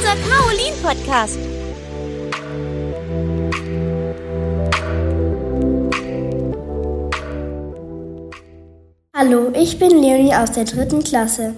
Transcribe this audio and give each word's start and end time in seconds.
unser 0.00 0.16
Kaolin-Podcast. 0.30 1.38
Hallo, 9.14 9.52
ich 9.54 9.78
bin 9.78 9.90
Leonie 9.90 10.34
aus 10.34 10.52
der 10.52 10.64
dritten 10.64 11.04
Klasse. 11.04 11.54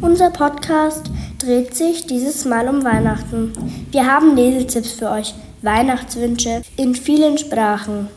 Unser 0.00 0.30
Podcast 0.30 1.04
dreht 1.38 1.76
sich 1.76 2.06
dieses 2.06 2.44
Mal 2.44 2.68
um 2.68 2.82
Weihnachten. 2.82 3.52
Wir 3.92 4.06
haben 4.12 4.34
Lesetipps 4.34 4.92
für 4.92 5.10
euch, 5.10 5.32
Weihnachtswünsche 5.62 6.62
in 6.76 6.96
vielen 6.96 7.38
Sprachen. 7.38 8.08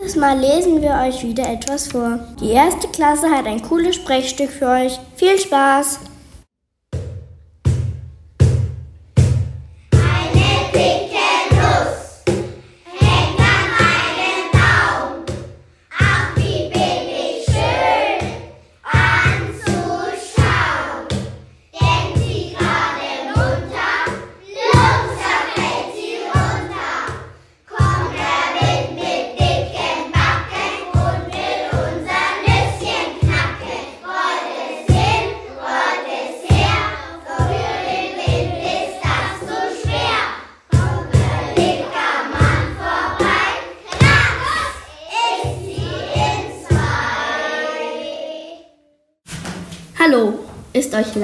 Dieses 0.00 0.14
Mal 0.14 0.38
lesen 0.38 0.80
wir 0.80 0.92
euch 1.04 1.24
wieder 1.24 1.48
etwas 1.50 1.88
vor. 1.88 2.20
Die 2.40 2.50
erste 2.50 2.86
Klasse 2.88 3.28
hat 3.30 3.46
ein 3.46 3.62
cooles 3.62 3.96
Sprechstück 3.96 4.50
für 4.50 4.68
euch. 4.68 5.00
Viel 5.16 5.38
Spaß! 5.40 5.98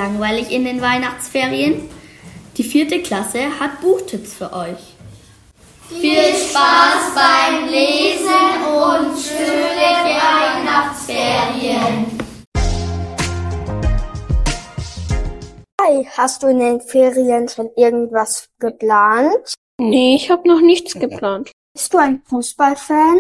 Langweilig 0.01 0.51
in 0.51 0.65
den 0.65 0.81
Weihnachtsferien? 0.81 1.89
Die 2.57 2.65
vierte 2.65 3.03
Klasse 3.03 3.61
hat 3.61 3.83
Buchtipps 3.83 4.33
für 4.33 4.51
euch. 4.53 4.97
Viel 5.89 6.35
Spaß 6.35 7.15
beim 7.15 7.69
Lesen 7.69 8.51
und 8.65 9.19
schöne 9.19 10.17
Weihnachtsferien. 10.25 12.19
Hi, 15.83 16.09
hast 16.17 16.43
du 16.43 16.47
in 16.47 16.61
den 16.61 16.81
Ferien 16.81 17.49
schon 17.49 17.69
irgendwas 17.77 18.49
geplant? 18.59 19.55
Nee, 19.79 20.15
ich 20.15 20.31
habe 20.31 20.49
noch 20.49 20.63
nichts 20.63 20.95
geplant. 20.95 21.53
Bist 21.75 21.93
du 21.93 21.99
ein 21.99 22.23
Fußballfan? 22.27 23.19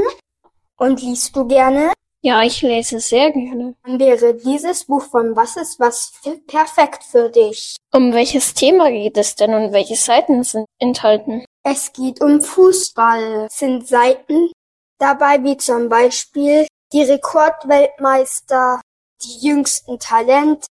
Und 0.78 1.02
liest 1.02 1.36
du 1.36 1.46
gerne? 1.46 1.92
Ja, 2.22 2.42
ich 2.42 2.60
lese 2.60 3.00
sehr 3.00 3.32
gerne. 3.32 3.74
Dann 3.82 3.98
wäre 3.98 4.34
dieses 4.34 4.84
Buch 4.84 5.02
von 5.04 5.34
Was 5.36 5.56
ist 5.56 5.80
was 5.80 6.12
perfekt 6.46 7.02
für 7.02 7.30
dich. 7.30 7.76
Um 7.92 8.12
welches 8.12 8.52
Thema 8.52 8.90
geht 8.90 9.16
es 9.16 9.36
denn 9.36 9.54
und 9.54 9.72
welche 9.72 9.96
Seiten 9.96 10.44
sind 10.44 10.66
enthalten? 10.78 11.46
Es 11.62 11.92
geht 11.92 12.20
um 12.20 12.42
Fußball. 12.42 13.46
Es 13.46 13.58
sind 13.58 13.88
Seiten 13.88 14.50
dabei 14.98 15.42
wie 15.42 15.56
zum 15.56 15.88
Beispiel 15.88 16.66
die 16.92 17.02
Rekordweltmeister, 17.02 18.82
die 19.22 19.46
jüngsten 19.46 19.98
Talente, 19.98 20.66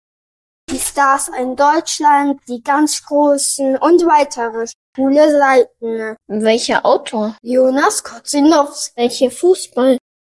die 0.69 0.79
Stars 0.79 1.29
in 1.29 1.55
Deutschland, 1.55 2.41
die 2.49 2.61
ganz 2.61 3.05
großen 3.05 3.77
und 3.77 4.05
weitere 4.05 4.65
coole 4.95 5.31
Seiten. 5.31 6.17
Welcher 6.27 6.85
Autor? 6.85 7.37
Jonas 7.41 8.03
Kotzinowski. 8.03 8.91
Welche 8.97 9.31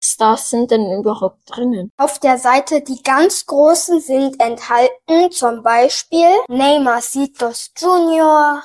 Fußballstars 0.05 0.49
sind 0.49 0.71
denn 0.71 0.91
überhaupt 0.91 1.39
drinnen? 1.45 1.91
Auf 1.97 2.19
der 2.19 2.37
Seite 2.37 2.81
die 2.81 3.01
ganz 3.01 3.45
großen 3.45 3.99
sind 4.01 4.39
enthalten 4.39 5.31
zum 5.31 5.63
Beispiel 5.63 6.27
Neymar 6.47 7.01
Santos 7.01 7.71
Jr., 7.77 8.61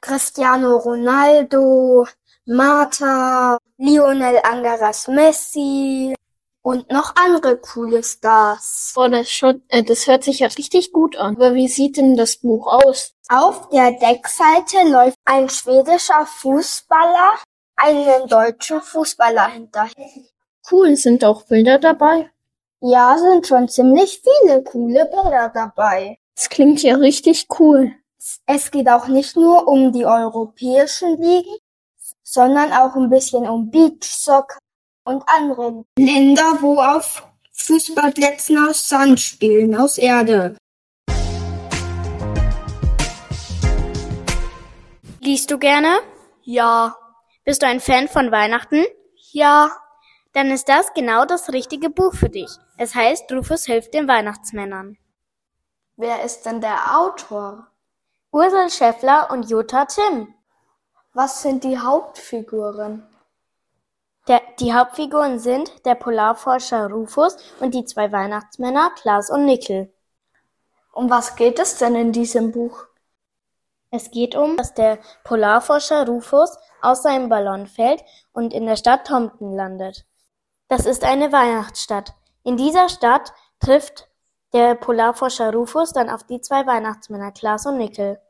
Cristiano 0.00 0.76
Ronaldo, 0.78 2.06
Marta, 2.46 3.58
Lionel 3.76 4.40
Angeras 4.42 5.08
Messi 5.08 6.14
und 6.62 6.90
noch 6.90 7.14
andere 7.16 7.58
coole 7.58 8.02
Stars. 8.02 8.92
Boah, 8.94 9.08
das, 9.08 9.30
schon, 9.30 9.62
äh, 9.68 9.82
das 9.82 10.06
hört 10.06 10.24
sich 10.24 10.40
ja 10.40 10.48
richtig 10.48 10.92
gut 10.92 11.16
an. 11.16 11.36
Aber 11.36 11.54
wie 11.54 11.68
sieht 11.68 11.96
denn 11.96 12.16
das 12.16 12.36
Buch 12.36 12.66
aus? 12.66 13.12
Auf 13.28 13.68
der 13.68 13.92
Deckseite 13.92 14.88
läuft 14.88 15.16
ein 15.24 15.48
schwedischer 15.48 16.26
Fußballer 16.26 17.38
einen 17.76 18.28
deutschen 18.28 18.82
Fußballer 18.82 19.48
hinterher. 19.48 20.29
Cool, 20.70 20.94
sind 20.96 21.24
auch 21.24 21.42
Bilder 21.44 21.78
dabei? 21.78 22.30
Ja, 22.80 23.18
sind 23.18 23.46
schon 23.46 23.68
ziemlich 23.68 24.22
viele 24.22 24.62
coole 24.62 25.04
Bilder 25.06 25.50
dabei. 25.52 26.18
Das 26.34 26.48
klingt 26.48 26.82
ja 26.82 26.96
richtig 26.96 27.48
cool. 27.58 27.92
Es 28.46 28.70
geht 28.70 28.88
auch 28.88 29.08
nicht 29.08 29.36
nur 29.36 29.66
um 29.66 29.92
die 29.92 30.06
europäischen 30.06 31.20
Ligen, 31.20 31.56
sondern 32.22 32.72
auch 32.72 32.94
ein 32.94 33.10
bisschen 33.10 33.48
um 33.48 33.70
Beachsoccer 33.70 34.58
und 35.04 35.22
andere 35.26 35.84
Länder, 35.98 36.58
wo 36.60 36.80
auf 36.80 37.24
Fußballplätzen 37.52 38.68
aus 38.68 38.88
Sand 38.88 39.18
spielen, 39.20 39.74
aus 39.74 39.98
Erde. 39.98 40.56
Liest 45.20 45.50
du 45.50 45.58
gerne? 45.58 45.98
Ja. 46.42 46.96
Bist 47.44 47.62
du 47.62 47.66
ein 47.66 47.80
Fan 47.80 48.08
von 48.08 48.30
Weihnachten? 48.30 48.84
Ja. 49.32 49.70
Dann 50.32 50.50
ist 50.50 50.68
das 50.68 50.92
genau 50.94 51.24
das 51.24 51.52
richtige 51.52 51.90
Buch 51.90 52.14
für 52.14 52.28
dich. 52.28 52.50
Es 52.76 52.94
heißt 52.94 53.30
Rufus 53.32 53.66
hilft 53.66 53.94
den 53.94 54.06
Weihnachtsmännern. 54.06 54.96
Wer 55.96 56.22
ist 56.22 56.46
denn 56.46 56.60
der 56.60 56.98
Autor? 56.98 57.66
Ursel 58.32 58.70
Scheffler 58.70 59.28
und 59.30 59.50
Jutta 59.50 59.86
Tim. 59.86 60.34
Was 61.12 61.42
sind 61.42 61.64
die 61.64 61.78
Hauptfiguren? 61.78 63.06
Der, 64.28 64.40
die 64.60 64.72
Hauptfiguren 64.72 65.40
sind 65.40 65.84
der 65.84 65.96
Polarforscher 65.96 66.88
Rufus 66.88 67.36
und 67.58 67.74
die 67.74 67.84
zwei 67.84 68.12
Weihnachtsmänner 68.12 68.92
Klaas 68.94 69.30
und 69.30 69.46
Nickel. 69.46 69.92
Um 70.92 71.10
was 71.10 71.34
geht 71.34 71.58
es 71.58 71.78
denn 71.78 71.96
in 71.96 72.12
diesem 72.12 72.52
Buch? 72.52 72.84
Es 73.90 74.12
geht 74.12 74.36
um, 74.36 74.56
dass 74.56 74.72
der 74.74 74.98
Polarforscher 75.24 76.06
Rufus 76.06 76.56
aus 76.80 77.02
seinem 77.02 77.28
Ballon 77.28 77.66
fällt 77.66 78.04
und 78.32 78.54
in 78.54 78.66
der 78.66 78.76
Stadt 78.76 79.08
Tompton 79.08 79.56
landet. 79.56 80.06
Das 80.70 80.86
ist 80.86 81.02
eine 81.02 81.32
Weihnachtsstadt. 81.32 82.14
In 82.44 82.56
dieser 82.56 82.88
Stadt 82.88 83.32
trifft 83.58 84.08
der 84.52 84.76
Polarforscher 84.76 85.52
Rufus 85.52 85.92
dann 85.92 86.08
auf 86.08 86.22
die 86.22 86.40
zwei 86.40 86.64
Weihnachtsmänner 86.64 87.32
Klaas 87.32 87.66
und 87.66 87.76
Nickel. 87.76 88.20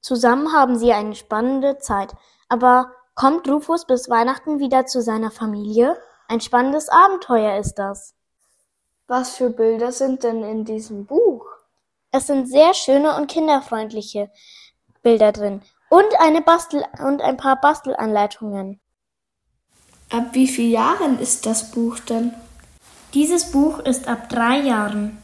Zusammen 0.00 0.52
haben 0.52 0.78
sie 0.78 0.92
eine 0.92 1.16
spannende 1.16 1.78
Zeit. 1.78 2.14
Aber 2.48 2.92
kommt 3.16 3.48
Rufus 3.48 3.86
bis 3.86 4.08
Weihnachten 4.08 4.60
wieder 4.60 4.86
zu 4.86 5.02
seiner 5.02 5.32
Familie? 5.32 6.00
Ein 6.28 6.40
spannendes 6.40 6.88
Abenteuer 6.88 7.58
ist 7.58 7.74
das. 7.74 8.14
Was 9.08 9.34
für 9.34 9.50
Bilder 9.50 9.90
sind 9.90 10.22
denn 10.22 10.44
in 10.44 10.64
diesem 10.64 11.06
Buch? 11.06 11.44
Es 12.12 12.28
sind 12.28 12.46
sehr 12.48 12.72
schöne 12.72 13.16
und 13.16 13.26
kinderfreundliche 13.26 14.30
Bilder 15.02 15.32
drin 15.32 15.62
und 15.90 16.20
eine 16.20 16.40
Bastel 16.40 16.84
und 17.00 17.20
ein 17.20 17.36
paar 17.36 17.60
Bastelanleitungen. 17.60 18.80
Ab 20.10 20.28
wie 20.34 20.46
vielen 20.46 20.70
Jahren 20.70 21.18
ist 21.18 21.46
das 21.46 21.72
Buch 21.72 21.98
denn? 21.98 22.32
Dieses 23.12 23.50
Buch 23.50 23.80
ist 23.80 24.06
ab 24.06 24.28
drei 24.28 24.60
Jahren. 24.60 25.18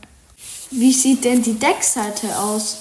Wie 0.70 0.92
sieht 0.92 1.24
denn 1.24 1.42
die 1.42 1.58
Deckseite 1.58 2.36
aus? 2.38 2.80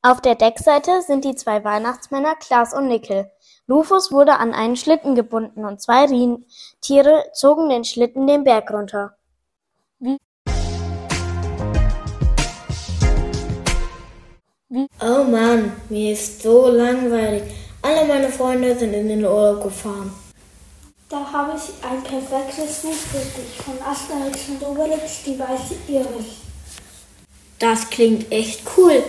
Auf 0.00 0.22
der 0.22 0.36
Deckseite 0.36 1.02
sind 1.02 1.24
die 1.24 1.34
zwei 1.34 1.62
Weihnachtsmänner 1.64 2.34
Klaas 2.36 2.72
und 2.72 2.88
Nickel. 2.88 3.30
Rufus 3.68 4.10
wurde 4.10 4.38
an 4.38 4.54
einen 4.54 4.76
Schlitten 4.76 5.14
gebunden 5.14 5.66
und 5.66 5.82
zwei 5.82 6.06
Rentiere 6.06 7.24
zogen 7.34 7.68
den 7.68 7.84
Schlitten 7.84 8.26
den 8.26 8.44
Berg 8.44 8.70
runter. 8.70 9.14
Oh 15.00 15.24
Mann, 15.24 15.72
mir 15.90 16.14
ist 16.14 16.40
so 16.42 16.68
langweilig. 16.68 17.42
Alle 17.82 18.06
meine 18.06 18.30
Freunde 18.30 18.74
sind 18.78 18.94
in 18.94 19.08
den 19.08 19.24
Urlaub 19.24 19.62
gefahren. 19.62 20.10
Da 21.12 21.30
habe 21.30 21.52
ich 21.58 21.86
ein 21.86 22.02
perfektes 22.02 22.78
Buch 22.78 22.94
für 22.94 23.18
dich 23.18 23.62
von 23.62 23.74
Asterix 23.86 24.48
und 24.48 24.66
Obelix, 24.66 25.24
die 25.26 25.38
weiße 25.38 25.74
Iris. 25.86 26.38
Das 27.58 27.90
klingt 27.90 28.32
echt 28.32 28.62
cool. 28.74 29.02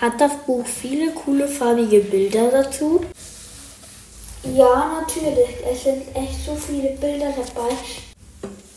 Hat 0.00 0.20
das 0.20 0.30
Buch 0.46 0.64
viele 0.64 1.10
coole 1.10 1.48
farbige 1.48 1.98
Bilder 2.02 2.52
dazu? 2.52 3.00
Ja, 4.44 5.00
natürlich. 5.00 5.56
Es 5.68 5.82
sind 5.82 6.02
echt 6.14 6.44
so 6.46 6.54
viele 6.54 6.90
Bilder 6.90 7.34
dabei. 7.36 7.74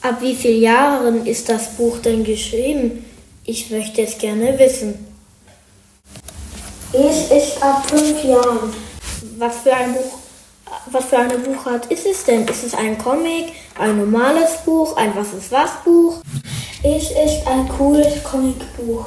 Ab 0.02 0.20
wie 0.20 0.36
vielen 0.36 0.64
Jahren 0.64 1.28
ist 1.28 1.48
das 1.48 1.76
Buch 1.78 2.00
denn 2.00 2.24
geschrieben? 2.24 3.06
Ich 3.46 3.70
möchte 3.70 4.02
es 4.02 4.18
gerne 4.18 4.58
wissen. 4.58 5.14
Ich 6.92 7.32
ist 7.38 7.62
ab 7.62 7.88
fünf 7.88 8.24
Jahren. 8.24 8.74
Was 9.38 9.58
für 9.58 9.76
ein 9.76 9.94
Buch, 9.94 10.21
was 10.90 11.06
für 11.06 11.18
eine 11.18 11.38
Buchart 11.38 11.88
ist 11.88 12.06
es 12.06 12.24
denn? 12.24 12.48
Ist 12.48 12.64
es 12.64 12.74
ein 12.74 12.98
Comic, 12.98 13.54
ein 13.78 13.98
normales 13.98 14.58
Buch, 14.66 14.96
ein 14.98 15.16
Was 15.16 15.34
ist 15.34 15.52
was 15.52 15.72
Buch? 15.84 16.22
Ich 16.84 17.12
ist 17.12 17.48
ein 17.48 17.68
cooles 17.70 18.24
Comicbuch. 18.24 19.06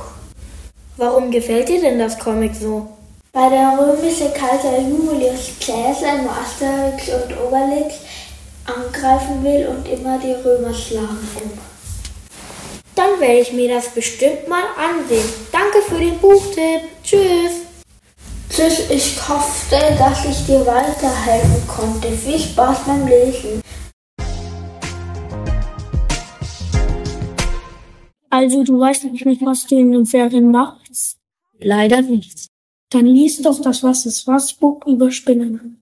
Warum 0.96 1.30
gefällt 1.30 1.68
dir 1.68 1.80
denn 1.80 1.98
das 1.98 2.18
Comic 2.18 2.54
so? 2.54 2.88
Weil 3.32 3.50
der 3.50 3.76
römische 3.78 4.30
Kaiser 4.30 4.78
Julius 4.78 5.50
Caesar 5.58 6.22
nur 6.22 6.30
Asterix 6.30 7.08
und 7.08 7.36
Obelix 7.36 7.96
angreifen 8.64 9.42
will 9.42 9.66
und 9.66 9.88
immer 9.88 10.18
die 10.18 10.32
Römer 10.32 10.72
schlagen 10.72 11.28
will. 11.34 11.50
Dann 12.94 13.18
werde 13.18 13.40
ich 13.40 13.52
mir 13.52 13.74
das 13.74 13.88
bestimmt 13.88 14.46
mal 14.46 14.62
ansehen. 14.78 15.28
Danke 15.50 15.82
für 15.88 15.98
den 15.98 16.18
Buchtipp. 16.18 16.82
Tschüss. 17.02 17.63
Tschüss, 18.54 18.88
ich 18.88 19.28
hoffe, 19.28 19.74
dass 19.98 20.24
ich 20.26 20.46
dir 20.46 20.64
weiterhelfen 20.64 21.66
konnte. 21.66 22.12
Viel 22.12 22.38
Spaß 22.38 22.84
beim 22.86 23.04
Lesen. 23.04 23.60
Also, 28.30 28.62
du 28.62 28.78
weißt 28.78 29.06
nicht, 29.06 29.26
was 29.44 29.66
du 29.66 29.76
in 29.76 29.90
den 29.90 30.06
Ferien 30.06 30.52
machst? 30.52 31.16
Leider 31.58 32.00
nicht. 32.02 32.46
Dann 32.90 33.06
liest 33.06 33.44
doch 33.44 33.60
das 33.60 33.82
Was 33.82 34.06
ist 34.06 34.24
was 34.28 34.52
Buch 34.52 34.86
über 34.86 35.10
Spinnen. 35.10 35.80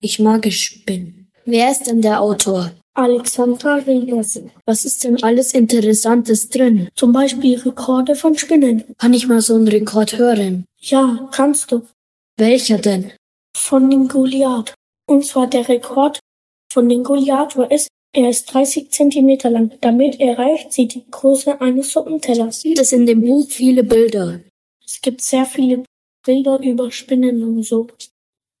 Ich 0.00 0.18
mag 0.18 0.44
Spinnen. 0.52 1.30
Wer 1.44 1.70
ist 1.70 1.86
denn 1.86 2.02
der 2.02 2.20
Autor? 2.20 2.72
Alexandra 2.96 3.74
Regers. 3.76 4.40
Was 4.64 4.84
ist 4.84 5.04
denn 5.04 5.22
alles 5.22 5.52
Interessantes 5.52 6.48
drin? 6.48 6.88
Zum 6.94 7.12
Beispiel 7.12 7.58
Rekorde 7.58 8.14
von 8.14 8.36
Spinnen. 8.36 8.84
Kann 8.98 9.12
ich 9.12 9.28
mal 9.28 9.40
so 9.42 9.54
einen 9.54 9.68
Rekord 9.68 10.16
hören? 10.16 10.64
Ja, 10.78 11.28
kannst 11.30 11.72
du. 11.72 11.82
Welcher 12.38 12.78
denn? 12.78 13.12
Von 13.56 13.90
dem 13.90 14.08
Goliath. 14.08 14.74
Und 15.06 15.24
zwar 15.26 15.46
der 15.46 15.68
Rekord 15.68 16.20
von 16.72 16.88
dem 16.88 17.04
Goliath 17.04 17.56
war 17.56 17.70
es, 17.70 17.88
er 18.14 18.30
ist 18.30 18.46
30 18.52 18.90
Zentimeter 18.90 19.50
lang. 19.50 19.72
Damit 19.80 20.18
erreicht 20.20 20.72
sie 20.72 20.88
die 20.88 21.04
Größe 21.10 21.60
eines 21.60 21.92
Suppentellers. 21.92 22.62
Gibt 22.62 22.78
es 22.78 22.92
in 22.92 23.04
dem 23.04 23.20
Buch 23.20 23.46
viele 23.48 23.84
Bilder? 23.84 24.40
Es 24.84 25.00
gibt 25.02 25.20
sehr 25.20 25.44
viele 25.44 25.84
Bilder 26.24 26.60
über 26.60 26.90
Spinnen 26.90 27.44
und 27.44 27.62
so. 27.62 27.88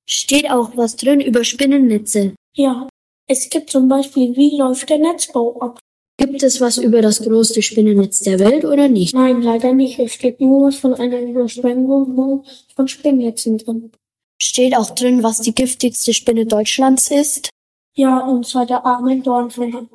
Steht 0.08 0.50
auch 0.50 0.76
was 0.76 0.96
drin 0.96 1.20
über 1.20 1.42
Spinnennetze? 1.42 2.34
Ja, 2.54 2.86
es 3.28 3.50
gibt 3.50 3.70
zum 3.70 3.88
Beispiel, 3.88 4.36
wie 4.36 4.56
läuft 4.56 4.88
der 4.88 4.98
Netzbau 4.98 5.60
ab? 5.60 5.80
Gibt 6.18 6.42
es 6.42 6.60
was 6.60 6.78
über 6.78 7.02
das 7.02 7.20
größte 7.22 7.60
Spinnennetz 7.60 8.20
der 8.20 8.38
Welt 8.38 8.64
oder 8.64 8.88
nicht? 8.88 9.14
Nein, 9.14 9.42
leider 9.42 9.72
nicht. 9.72 9.98
Es 9.98 10.14
steht 10.14 10.40
nur 10.40 10.68
was 10.68 10.76
von 10.76 10.94
einer 10.94 11.20
Überschwemmung 11.20 12.44
von 12.74 12.88
Spinnnetzen 12.88 13.58
drin. 13.58 13.92
Steht 14.40 14.76
auch 14.76 14.90
drin, 14.90 15.22
was 15.22 15.40
die 15.40 15.54
giftigste 15.54 16.14
Spinne 16.14 16.46
Deutschlands 16.46 17.10
ist? 17.10 17.50
Ja, 17.94 18.20
und 18.20 18.46
zwar 18.46 18.64
der 18.64 18.86
arme 18.86 19.20
Dornfänger. 19.20 19.88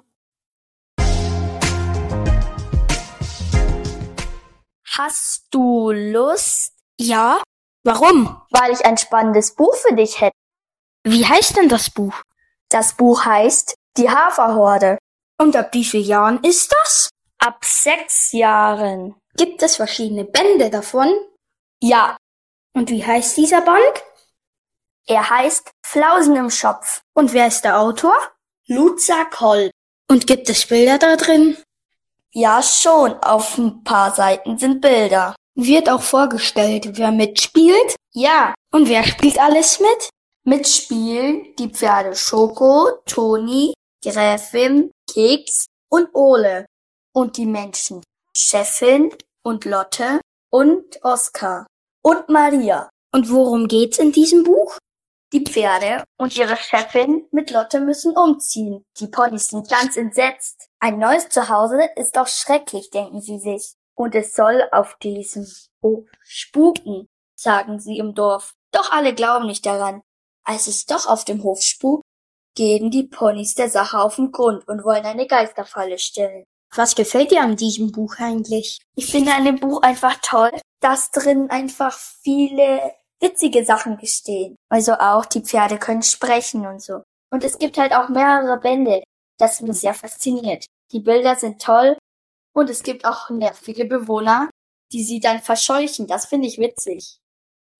Hast 4.98 5.48
du 5.51 5.92
Lust? 5.92 6.74
Ja? 7.00 7.42
Warum? 7.83 8.42
Weil 8.51 8.74
ich 8.74 8.86
ein 8.86 8.98
spannendes 8.98 9.56
Buch 9.56 9.74
für 9.75 9.95
dich 9.95 10.22
hätte. 10.22 10.36
Wie 11.04 11.25
heißt 11.25 11.57
denn 11.57 11.69
das 11.69 11.89
Buch? 11.89 12.13
Das 12.71 12.94
Buch 12.95 13.25
heißt 13.25 13.75
Die 13.97 14.09
Haferhorde. 14.09 14.97
Und 15.38 15.56
ab 15.56 15.69
wie 15.73 15.83
vielen 15.85 16.06
Jahren 16.06 16.44
ist 16.44 16.71
das? 16.81 17.09
Ab 17.39 17.63
sechs 17.63 18.31
Jahren. 18.31 19.15
Gibt 19.35 19.62
es 19.63 19.75
verschiedene 19.75 20.23
Bände 20.25 20.69
davon? 20.69 21.09
Ja, 21.81 22.18
Und 22.73 22.89
wie 22.89 23.06
heißt 23.06 23.38
dieser 23.38 23.62
Band? 23.62 24.03
er 25.07 25.29
heißt 25.29 25.71
Flausen 25.85 26.35
im 26.38 26.50
Schopf. 26.50 27.01
Und 27.13 27.33
wer 27.33 27.47
ist 27.47 27.63
der 27.63 27.79
Autor? 27.79 28.15
Luza 28.68 29.25
Koll. 29.25 29.71
Und 30.09 30.25
gibt 30.27 30.47
es 30.50 30.65
Bilder 30.68 30.97
da 31.00 31.15
drin? 31.18 31.57
Ja, 32.31 32.62
schon. 32.63 33.13
Auf 33.15 33.57
ein 33.57 33.83
paar 33.83 34.13
Seiten 34.15 34.57
sind 34.57 34.79
Bilder. 34.79 35.35
Wird 35.56 35.89
auch 35.89 36.01
vorgestellt, 36.01 36.97
wer 36.97 37.12
mitspielt? 37.12 37.95
Ja, 38.13 38.53
Und 38.71 38.88
wer 38.88 39.03
spielt 39.03 39.38
alles 39.39 39.81
mit? 39.81 40.09
Mitspielen 40.43 41.55
die 41.57 41.69
Pferde 41.69 42.15
Schoko, 42.15 42.99
Toni, 43.05 43.73
Gräfin, 44.03 44.91
Keks 45.11 45.65
und 45.89 46.09
Ole. 46.13 46.65
Und 47.13 47.38
die 47.38 47.45
Menschen 47.45 48.01
Chefin 48.35 49.13
und 49.43 49.65
Lotte 49.65 50.21
und 50.49 51.03
Oskar 51.03 51.67
und 52.01 52.29
Maria. 52.29 52.89
Und 53.13 53.29
worum 53.29 53.67
geht's 53.67 53.99
in 53.99 54.11
diesem 54.11 54.43
Buch? 54.43 54.77
Die 55.33 55.43
Pferde 55.43 56.03
und 56.17 56.35
ihre 56.38 56.57
Chefin 56.57 57.27
mit 57.31 57.51
Lotte 57.51 57.79
müssen 57.79 58.15
umziehen. 58.17 58.83
Die 58.99 59.07
Ponys 59.07 59.49
sind 59.49 59.69
ganz 59.69 59.95
entsetzt. 59.97 60.67
Ein 60.79 60.99
neues 60.99 61.29
Zuhause 61.29 61.79
ist 61.95 62.15
doch 62.17 62.27
schrecklich, 62.27 62.89
denken 62.89 63.21
sie 63.21 63.39
sich. 63.39 63.73
Und 63.95 64.15
es 64.15 64.33
soll 64.33 64.67
auf 64.71 64.97
diesem 64.97 65.45
Hof 65.81 66.05
spuken, 66.21 67.07
sagen 67.35 67.79
sie 67.79 67.97
im 67.97 68.13
Dorf. 68.13 68.53
Doch 68.71 68.91
alle 68.91 69.13
glauben 69.13 69.47
nicht 69.47 69.65
daran. 69.65 70.01
Als 70.43 70.67
es 70.67 70.85
doch 70.85 71.05
auf 71.05 71.25
dem 71.25 71.43
Hof 71.43 71.61
spukt, 71.61 72.03
gehen 72.55 72.91
die 72.91 73.03
Ponys 73.03 73.55
der 73.55 73.69
Sache 73.69 73.99
auf 73.99 74.15
den 74.15 74.31
Grund 74.31 74.67
und 74.67 74.83
wollen 74.83 75.05
eine 75.05 75.27
Geisterfalle 75.27 75.99
stellen. 75.99 76.43
Was 76.75 76.95
gefällt 76.95 77.31
dir 77.31 77.41
an 77.41 77.57
diesem 77.57 77.91
Buch 77.91 78.15
eigentlich? 78.17 78.79
Ich 78.95 79.11
finde 79.11 79.33
an 79.33 79.45
dem 79.45 79.59
Buch 79.59 79.81
einfach 79.81 80.17
toll, 80.21 80.51
dass 80.79 81.11
drin 81.11 81.49
einfach 81.49 81.97
viele 81.97 82.93
witzige 83.19 83.65
Sachen 83.65 83.97
gestehen. 83.97 84.55
Also 84.69 84.93
auch 84.93 85.25
die 85.25 85.41
Pferde 85.41 85.77
können 85.77 86.01
sprechen 86.01 86.65
und 86.65 86.81
so. 86.81 87.03
Und 87.31 87.44
es 87.44 87.59
gibt 87.59 87.77
halt 87.77 87.94
auch 87.94 88.09
mehrere 88.09 88.59
Bände. 88.59 89.03
Das 89.37 89.61
mich 89.61 89.79
sehr 89.79 89.94
fasziniert. 89.94 90.65
Die 90.91 90.99
Bilder 90.99 91.35
sind 91.35 91.61
toll 91.61 91.97
und 92.53 92.69
es 92.69 92.83
gibt 92.83 93.05
auch 93.05 93.29
nervige 93.29 93.85
Bewohner, 93.85 94.49
die 94.91 95.03
sie 95.03 95.19
dann 95.19 95.41
verscheuchen. 95.41 96.07
Das 96.07 96.25
finde 96.25 96.47
ich 96.47 96.57
witzig. 96.57 97.17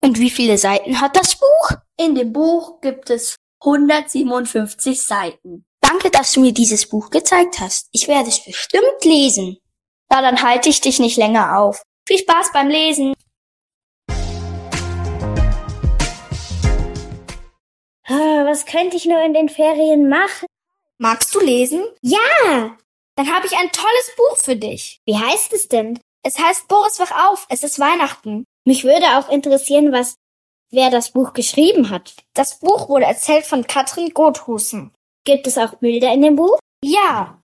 Und 0.03 0.19
wie 0.19 0.31
viele 0.31 0.57
Seiten 0.57 1.00
hat 1.00 1.15
das 1.15 1.36
Buch? 1.36 1.77
In 1.95 2.15
dem 2.15 2.33
Buch 2.33 2.81
gibt 2.81 3.12
es 3.12 3.36
157 3.63 5.00
Seiten. 5.00 5.65
Danke, 5.80 6.09
dass 6.09 6.33
du 6.33 6.42
mir 6.42 6.53
dieses 6.53 6.89
Buch 6.89 7.12
gezeigt 7.12 7.59
hast. 7.59 7.88
Ich 7.92 8.07
werde 8.07 8.30
es 8.30 8.44
bestimmt 8.44 9.06
lesen. 9.06 9.57
Na, 10.09 10.21
dann 10.21 10.42
halte 10.42 10.69
ich 10.69 10.81
dich 10.81 11.00
nicht 11.00 11.18
länger 11.18 11.59
auf. 11.59 11.83
Viel 12.08 12.17
Spaß 12.17 12.51
beim 12.51 12.70
Lesen. 12.70 13.13
Ah, 18.08 18.46
was 18.46 18.65
könnte 18.65 18.98
ich 18.98 19.05
nur 19.05 19.24
in 19.24 19.34
den 19.36 19.50
Ferien 19.50 20.10
machen? 20.10 20.48
Magst 20.98 21.34
du 21.36 21.39
lesen? 21.39 21.84
Ja! 22.01 22.75
Dann 23.15 23.34
habe 23.34 23.46
ich 23.46 23.55
ein 23.55 23.72
tolles 23.72 24.15
Buch 24.17 24.38
für 24.43 24.55
dich. 24.55 25.00
Wie 25.05 25.17
heißt 25.17 25.53
es 25.53 25.67
denn? 25.67 26.00
Es 26.24 26.39
heißt 26.39 26.67
Boris 26.67 27.00
wach 27.00 27.29
auf, 27.29 27.46
es 27.50 27.63
ist 27.63 27.79
Weihnachten. 27.79 28.46
Mich 28.65 28.84
würde 28.84 29.18
auch 29.18 29.30
interessieren, 29.30 29.91
was 29.91 30.15
wer 30.72 30.89
das 30.89 31.12
Buch 31.12 31.34
geschrieben 31.34 31.89
hat. 31.89 32.15
Das 32.34 32.60
Buch 32.60 32.89
wurde 32.89 33.06
erzählt 33.06 33.46
von 33.46 33.65
Katrin 33.68 34.13
Gothusen. 34.13 34.91
Gibt 35.25 35.48
es 35.48 35.58
auch 35.58 35.75
Bilder 35.75 36.13
in 36.13 36.22
dem 36.22 36.36
Buch? 36.36 36.60
Ja, 36.84 37.41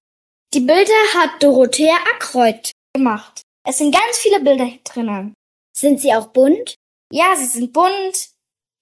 die 0.54 0.62
Bilder 0.62 0.94
hat 1.14 1.44
Dorothea 1.44 1.96
Ackreuth 2.16 2.72
gemacht. 2.96 3.42
Es 3.68 3.80
sind 3.80 3.94
ganz 3.94 4.18
viele 4.18 4.40
Bilder 4.40 4.70
drinnen. 4.84 5.34
Sind 5.76 6.00
sie 6.00 6.14
auch 6.14 6.28
bunt? 6.28 6.76
Ja, 7.12 7.36
sie 7.36 7.46
sind 7.46 7.74
bunt. 7.74 8.30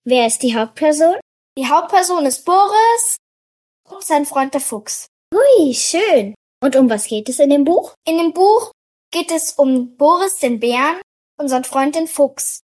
Wer 0.06 0.27
ist 0.27 0.44
die 0.44 0.56
Hauptperson? 0.56 1.15
Die 1.58 1.68
Hauptperson 1.68 2.25
ist 2.25 2.46
Boris 2.46 3.18
und 3.89 4.04
sein 4.04 4.25
Freund 4.25 4.54
der 4.54 4.62
Fuchs. 4.62 5.08
Hui, 5.34 5.74
schön. 5.74 6.36
Und 6.63 6.75
um 6.75 6.89
was 6.89 7.08
geht 7.08 7.30
es 7.30 7.39
in 7.39 7.50
dem 7.50 7.65
Buch? 7.65 7.94
In 8.08 8.18
dem 8.18 8.34
Buch 8.34 8.72
geht 9.12 9.32
es 9.32 9.54
um 9.54 9.98
Boris 9.98 10.38
den 10.38 10.60
Bären 10.60 11.01
und 11.38 11.50
sein 11.50 11.63
Freund 11.63 11.96
den 11.96 12.08
Fuchs. 12.08 12.62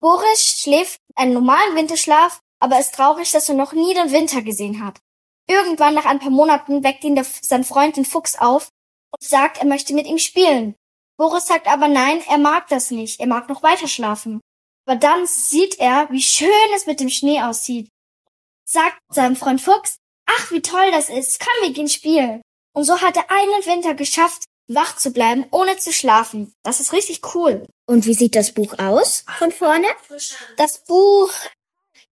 Boris 0.00 0.60
schläft 0.62 1.00
einen 1.14 1.34
normalen 1.34 1.76
Winterschlaf, 1.76 2.40
aber 2.58 2.78
ist 2.78 2.94
traurig, 2.94 3.30
dass 3.32 3.48
er 3.48 3.54
noch 3.54 3.72
nie 3.72 3.94
den 3.94 4.12
Winter 4.12 4.42
gesehen 4.42 4.84
hat. 4.84 5.00
Irgendwann 5.46 5.94
nach 5.94 6.04
ein 6.06 6.20
paar 6.20 6.30
Monaten 6.30 6.84
weckt 6.84 7.04
ihn 7.04 7.14
der, 7.14 7.24
sein 7.24 7.64
Freund 7.64 7.96
den 7.96 8.04
Fuchs 8.04 8.36
auf 8.36 8.70
und 9.10 9.22
sagt, 9.22 9.58
er 9.58 9.66
möchte 9.66 9.94
mit 9.94 10.06
ihm 10.06 10.18
spielen. 10.18 10.74
Boris 11.16 11.46
sagt 11.46 11.66
aber 11.66 11.88
nein, 11.88 12.22
er 12.28 12.38
mag 12.38 12.68
das 12.68 12.90
nicht, 12.90 13.20
er 13.20 13.26
mag 13.26 13.48
noch 13.48 13.62
weiter 13.62 13.88
schlafen. 13.88 14.40
Aber 14.86 14.96
dann 14.96 15.26
sieht 15.26 15.78
er, 15.78 16.08
wie 16.10 16.22
schön 16.22 16.50
es 16.74 16.86
mit 16.86 17.00
dem 17.00 17.10
Schnee 17.10 17.42
aussieht. 17.42 17.88
Sagt 18.64 18.98
seinem 19.12 19.36
Freund 19.36 19.60
Fuchs, 19.60 19.96
ach, 20.26 20.50
wie 20.50 20.62
toll 20.62 20.90
das 20.92 21.08
ist, 21.08 21.40
komm, 21.40 21.68
wir 21.68 21.74
gehen 21.74 21.88
spielen. 21.88 22.40
Und 22.72 22.84
so 22.84 23.00
hat 23.00 23.16
er 23.16 23.30
einen 23.30 23.66
Winter 23.66 23.94
geschafft, 23.94 24.44
wach 24.74 24.96
zu 24.96 25.10
bleiben, 25.10 25.46
ohne 25.50 25.76
zu 25.76 25.92
schlafen. 25.92 26.52
Das 26.62 26.80
ist 26.80 26.92
richtig 26.92 27.34
cool. 27.34 27.66
Und 27.86 28.06
wie 28.06 28.14
sieht 28.14 28.36
das 28.36 28.52
Buch 28.52 28.78
aus 28.78 29.24
von 29.38 29.50
vorne? 29.50 29.86
Das 30.56 30.84
Buch 30.84 31.30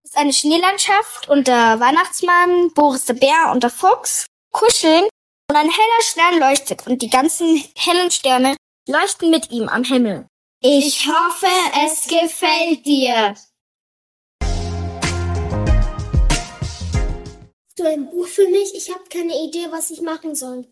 ist 0.02 0.16
eine 0.16 0.32
Schneelandschaft 0.32 1.28
und 1.28 1.46
der 1.48 1.80
Weihnachtsmann, 1.80 2.72
Boris 2.74 3.04
der 3.04 3.14
Bär 3.14 3.50
und 3.52 3.62
der 3.62 3.70
Fuchs 3.70 4.26
kuscheln 4.52 5.04
und 5.50 5.56
ein 5.56 5.70
heller 5.70 6.02
Stern 6.02 6.38
leuchtet 6.40 6.86
und 6.86 7.02
die 7.02 7.10
ganzen 7.10 7.64
hellen 7.76 8.10
Sterne 8.10 8.56
leuchten 8.88 9.30
mit 9.30 9.50
ihm 9.50 9.68
am 9.68 9.84
Himmel. 9.84 10.26
Ich 10.60 11.06
hoffe, 11.06 11.46
es 11.84 12.08
gefällt 12.08 12.84
dir. 12.84 13.34
du 17.78 17.84
ein 17.84 18.10
Buch 18.10 18.26
für 18.26 18.48
mich? 18.48 18.74
Ich 18.74 18.92
habe 18.92 19.04
keine 19.08 19.34
Idee, 19.44 19.66
was 19.70 19.90
ich 19.90 20.00
machen 20.00 20.34
soll. 20.34 20.66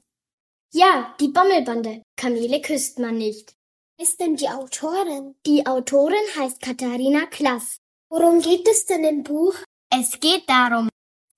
Ja, 0.78 1.16
die 1.20 1.28
Bommelbande. 1.28 2.02
Kamele 2.18 2.60
küsst 2.60 2.98
man 2.98 3.16
nicht. 3.16 3.54
Ist 3.98 4.20
denn 4.20 4.36
die 4.36 4.50
Autorin? 4.50 5.34
Die 5.46 5.66
Autorin 5.66 6.28
heißt 6.36 6.60
Katharina 6.60 7.24
Klass. 7.30 7.78
Worum 8.10 8.42
geht 8.42 8.68
es 8.68 8.84
denn 8.84 9.02
im 9.04 9.22
Buch? 9.22 9.54
Es 9.90 10.20
geht 10.20 10.46
darum. 10.50 10.90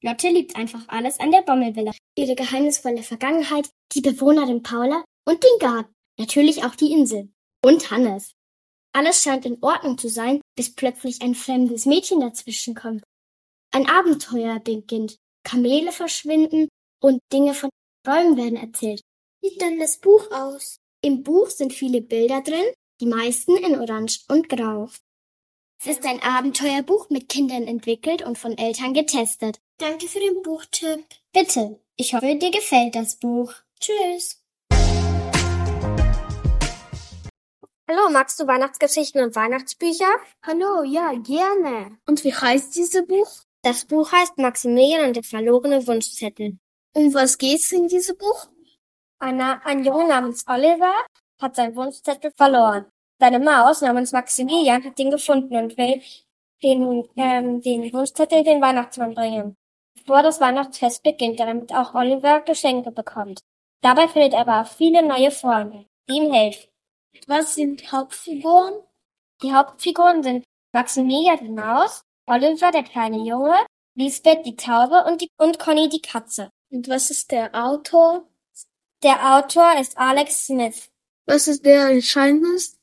Lotte 0.03 0.31
liebt 0.31 0.57
einfach 0.57 0.83
alles 0.89 1.21
an 1.21 1.31
der 1.31 1.43
Bommelvilla. 1.43 1.93
Ihre 2.17 2.35
geheimnisvolle 2.35 3.05
Vergangenheit, 3.05 3.71
die 3.93 4.01
Bewohnerin 4.01 4.65
Paula 4.65 5.05
und 5.25 5.41
den 5.45 5.59
Garten. 5.61 5.95
Natürlich 6.19 6.65
auch 6.65 6.75
die 6.75 6.91
Insel. 6.91 7.31
Und 7.65 7.93
Hannes. 7.93 8.33
Alles 8.93 9.23
scheint 9.23 9.47
in 9.47 9.63
Ordnung 9.63 9.99
zu 9.99 10.09
sein, 10.09 10.41
bis 10.57 10.75
plötzlich 10.75 11.23
ein 11.23 11.37
fremdes 11.37 11.87
Mädchen 11.87 12.19
dazwischen 12.19 12.75
kommt. 12.75 13.05
Ein 13.71 13.89
Abenteuer 13.89 14.59
beginnt. 14.59 15.15
Kamele 15.45 15.93
verschwinden 15.93 16.67
und 17.01 17.21
Dinge 17.33 17.55
von 17.55 17.71
Bäumen 18.03 18.37
werden 18.37 18.57
erzählt. 18.57 19.01
Wie 19.41 19.51
sieht 19.51 19.61
denn 19.61 19.79
das 19.79 19.99
Buch 19.99 20.31
aus? 20.33 20.81
Im 21.01 21.23
Buch 21.23 21.49
sind 21.51 21.73
viele 21.73 22.01
Bilder 22.01 22.41
drin, 22.41 22.65
die 23.01 23.07
meisten 23.07 23.57
in 23.57 23.79
Orange 23.79 24.25
und 24.29 24.49
Grau. 24.49 24.89
Es 25.81 25.87
ist 25.87 26.05
ein 26.05 26.21
Abenteuerbuch 26.21 27.09
mit 27.09 27.29
Kindern 27.29 27.69
entwickelt 27.69 28.23
und 28.23 28.37
von 28.37 28.59
Eltern 28.59 28.95
getestet. 28.95 29.61
Danke 29.79 30.09
für 30.09 30.19
den 30.19 30.43
Buchtipp. 30.43 31.05
Bitte. 31.33 31.81
Ich 31.97 32.15
hoffe, 32.15 32.35
dir 32.35 32.51
gefällt 32.51 32.97
das 32.97 33.17
Buch. 33.17 33.53
Tschüss. 33.79 34.43
Hallo, 37.91 38.11
magst 38.11 38.41
du 38.41 38.47
Weihnachtsgeschichten 38.47 39.23
und 39.23 39.37
Weihnachtsbücher? 39.37 40.13
Hallo, 40.43 40.83
ja, 40.83 41.13
gerne. 41.13 41.97
Und 42.07 42.25
wie 42.25 42.35
heißt 42.35 42.75
dieses 42.75 43.07
Buch? 43.07 43.31
Das 43.63 43.85
Buch 43.85 44.11
heißt 44.11 44.37
Maximilian 44.39 45.07
und 45.07 45.17
der 45.17 45.23
verlorene 45.23 45.87
Wunschzettel. 45.87 46.59
Um 46.93 47.15
was 47.15 47.39
geht's 47.39 47.71
in 47.71 47.87
diesem 47.87 48.19
Buch? 48.19 48.49
Einer, 49.21 49.61
ein 49.65 49.85
Junge 49.85 50.07
namens 50.09 50.45
Oliver 50.47 50.95
hat 51.41 51.57
seinen 51.57 51.75
Wunschzettel 51.75 52.31
verloren. 52.37 52.87
Seine 53.21 53.41
Maus 53.41 53.81
namens 53.81 54.13
Maximilian 54.13 54.85
hat 54.85 54.99
ihn 54.99 55.11
gefunden 55.11 55.57
und 55.57 55.77
will 55.77 56.01
den, 56.63 57.09
ähm, 57.17 57.61
den 57.63 57.93
Wunschzettel 57.93 58.45
den 58.45 58.63
Weihnachtsmann 58.63 59.15
bringen. 59.15 59.57
Bevor 59.97 60.23
das 60.23 60.41
Weihnachtsfest 60.41 61.03
beginnt, 61.03 61.41
damit 61.41 61.75
auch 61.75 61.95
Oliver 61.95 62.41
Geschenke 62.41 62.93
bekommt. 62.93 63.41
Dabei 63.83 64.07
findet 64.09 64.35
er 64.35 64.41
aber 64.41 64.65
viele 64.65 65.03
neue 65.03 65.31
Freunde, 65.31 65.87
die 66.09 66.15
ihm 66.15 66.33
helfen. 66.33 66.69
Was 67.27 67.55
sind 67.55 67.91
Hauptfiguren? 67.91 68.83
Die 69.43 69.53
Hauptfiguren 69.53 70.23
sind 70.23 70.45
Maximilian 70.73 71.39
die 71.39 71.51
Maus, 71.51 72.03
Oliver 72.27 72.71
der 72.71 72.85
kleine 72.85 73.19
Junge, 73.19 73.57
Lisbeth 73.97 74.47
die 74.47 74.55
Taube 74.55 75.05
und, 75.05 75.23
die, 75.23 75.31
und 75.39 75.59
Conny 75.59 75.89
die 75.89 76.03
Katze. 76.03 76.51
Und 76.71 76.89
was 76.89 77.11
ist 77.11 77.33
der 77.33 77.55
Autor? 77.55 78.28
Der 79.05 79.37
Autor 79.37 79.79
ist 79.79 79.97
Alex 79.97 80.47
Smith. 80.47 80.91
Was 81.25 81.47
ist 81.47 81.65
der 81.65 81.91
Erscheinungs? 81.91 82.77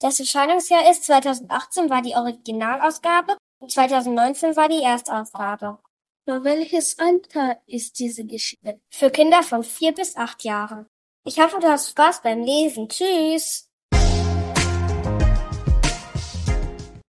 Das 0.00 0.18
Erscheinungsjahr 0.18 0.90
ist 0.90 1.04
2018 1.04 1.88
war 1.88 2.02
die 2.02 2.16
Originalausgabe 2.16 3.36
und 3.60 3.70
2019 3.70 4.56
war 4.56 4.68
die 4.68 4.82
Erstausgabe. 4.82 5.78
Für 6.28 6.42
welches 6.42 6.98
Alter 6.98 7.62
ist 7.66 8.00
diese 8.00 8.24
Geschichte? 8.24 8.80
Für 8.90 9.10
Kinder 9.10 9.44
von 9.44 9.62
vier 9.62 9.92
bis 9.92 10.16
acht 10.16 10.42
Jahren. 10.42 10.88
Ich 11.24 11.38
hoffe, 11.38 11.60
du 11.60 11.68
hast 11.68 11.90
Spaß 11.90 12.22
beim 12.22 12.42
Lesen. 12.42 12.88
Tschüss. 12.88 13.68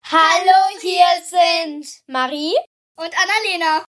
Hallo, 0.06 0.80
hier 0.82 1.04
sind 1.24 2.04
Marie 2.06 2.54
und 2.96 3.10
Annalena. 3.10 3.86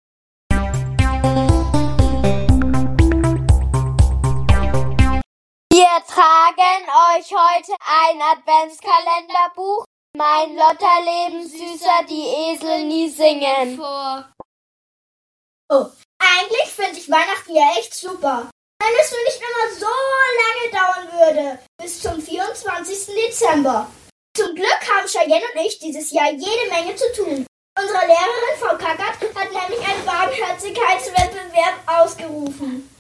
Tragen 6.08 6.84
euch 7.16 7.32
heute 7.32 7.74
ein 7.80 8.22
Adventskalenderbuch. 8.22 9.86
Mein 10.18 10.56
Lotterleben 10.56 11.48
süßer, 11.48 12.04
die 12.10 12.28
Esel 12.52 12.86
nie 12.86 13.10
singen. 13.10 13.80
Oh, 15.70 15.86
eigentlich 16.20 16.70
finde 16.70 17.00
ich 17.00 17.10
Weihnachten 17.10 17.56
ja 17.56 17.74
echt 17.78 17.94
super. 17.94 18.50
Wenn 18.82 19.00
es 19.00 19.12
nur 19.12 19.24
nicht 19.24 19.40
immer 19.40 19.80
so 19.80 19.88
lange 20.42 20.70
dauern 20.72 21.12
würde, 21.20 21.60
bis 21.78 22.02
zum 22.02 22.22
24. 22.22 23.16
Dezember. 23.16 23.88
Zum 24.36 24.56
Glück 24.56 24.82
haben 24.90 25.08
Cheyenne 25.08 25.46
und 25.54 25.62
ich 25.66 25.80
dieses 25.80 26.12
Jahr 26.12 26.32
jede 26.32 26.70
Menge 26.72 26.96
zu 26.96 27.06
tun. 27.14 27.46
Unsere 27.80 28.06
Lehrerin 28.06 28.60
Frau 28.60 28.78
Kackert 28.78 29.18
hat 29.36 29.52
nämlich 29.52 29.88
einen 29.88 30.06
Barmherzigkeitswettbewerb 30.06 31.76
ausgerufen. 31.88 32.91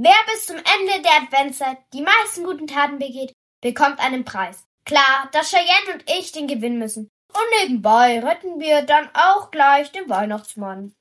Wer 0.00 0.14
bis 0.32 0.46
zum 0.46 0.54
Ende 0.58 1.02
der 1.02 1.22
Adventszeit 1.22 1.78
die 1.92 2.02
meisten 2.02 2.44
guten 2.44 2.68
Taten 2.68 3.00
begeht, 3.00 3.32
bekommt 3.60 3.98
einen 3.98 4.24
Preis. 4.24 4.64
Klar, 4.84 5.28
dass 5.32 5.50
Cheyenne 5.50 5.94
und 5.94 6.08
ich 6.08 6.30
den 6.30 6.46
gewinnen 6.46 6.78
müssen. 6.78 7.10
Und 7.32 7.42
nebenbei 7.60 8.20
retten 8.20 8.60
wir 8.60 8.82
dann 8.82 9.10
auch 9.12 9.50
gleich 9.50 9.90
den 9.90 10.08
Weihnachtsmann. 10.08 10.94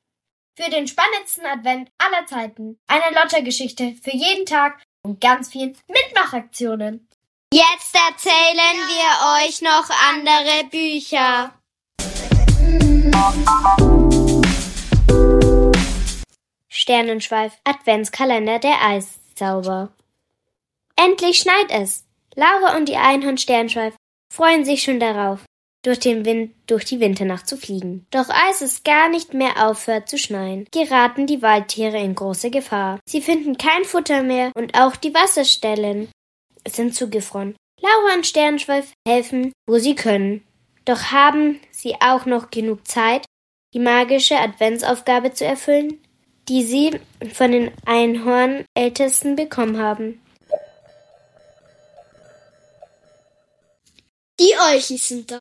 Für 0.59 0.71
den 0.71 0.87
spannendsten 0.87 1.45
Advent 1.45 1.91
aller 1.99 2.25
Zeiten. 2.25 2.79
Eine 2.87 3.15
Lottergeschichte 3.15 3.93
für 4.01 4.15
jeden 4.15 4.47
Tag 4.47 4.81
und 5.03 5.21
ganz 5.21 5.51
viel 5.51 5.75
Mitmachaktionen. 5.87 7.07
Jetzt 7.53 7.95
erzählen 8.09 8.79
wir 8.87 9.45
euch 9.45 9.61
noch 9.61 9.91
andere 10.09 10.63
Bücher. 10.71 11.53
Sternenschweif 16.77 17.57
Adventskalender 17.63 18.59
der 18.59 18.79
Eiszauber. 18.83 19.89
Endlich 20.95 21.39
schneit 21.39 21.71
es. 21.71 22.05
Laura 22.35 22.77
und 22.77 22.87
die 22.87 22.97
Einhorn 22.97 23.39
Sternschweif 23.39 23.95
freuen 24.31 24.63
sich 24.63 24.83
schon 24.83 24.99
darauf, 24.99 25.43
durch 25.83 25.97
den 25.97 26.23
Wind 26.23 26.53
durch 26.67 26.85
die 26.85 26.99
Winternacht 26.99 27.47
zu 27.47 27.57
fliegen. 27.57 28.05
Doch 28.11 28.29
als 28.29 28.61
es 28.61 28.83
gar 28.83 29.09
nicht 29.09 29.33
mehr 29.33 29.67
aufhört 29.67 30.07
zu 30.07 30.19
schneien, 30.19 30.67
geraten 30.71 31.25
die 31.25 31.41
Waldtiere 31.41 31.97
in 31.97 32.13
große 32.13 32.51
Gefahr. 32.51 32.99
Sie 33.09 33.23
finden 33.23 33.57
kein 33.57 33.83
Futter 33.83 34.21
mehr 34.21 34.51
und 34.55 34.79
auch 34.79 34.95
die 34.95 35.15
Wasserstellen 35.15 36.09
sind 36.67 36.93
zugefroren. 36.93 37.55
Laura 37.81 38.13
und 38.13 38.27
Sternschweif 38.27 38.93
helfen, 39.07 39.51
wo 39.67 39.79
sie 39.79 39.95
können. 39.95 40.43
Doch 40.85 41.11
haben 41.11 41.59
sie 41.71 41.95
auch 42.01 42.27
noch 42.27 42.51
genug 42.51 42.87
Zeit, 42.87 43.25
die 43.73 43.79
magische 43.79 44.37
Adventsaufgabe 44.37 45.33
zu 45.33 45.43
erfüllen, 45.43 45.99
die 46.49 46.63
sie 46.63 46.91
von 47.33 47.51
den 47.51 47.71
Einhornältesten 47.85 49.35
bekommen 49.35 49.77
haben. 49.77 50.21
Die 54.39 54.53
Olchis 54.71 55.07
sind 55.07 55.31
da. 55.31 55.39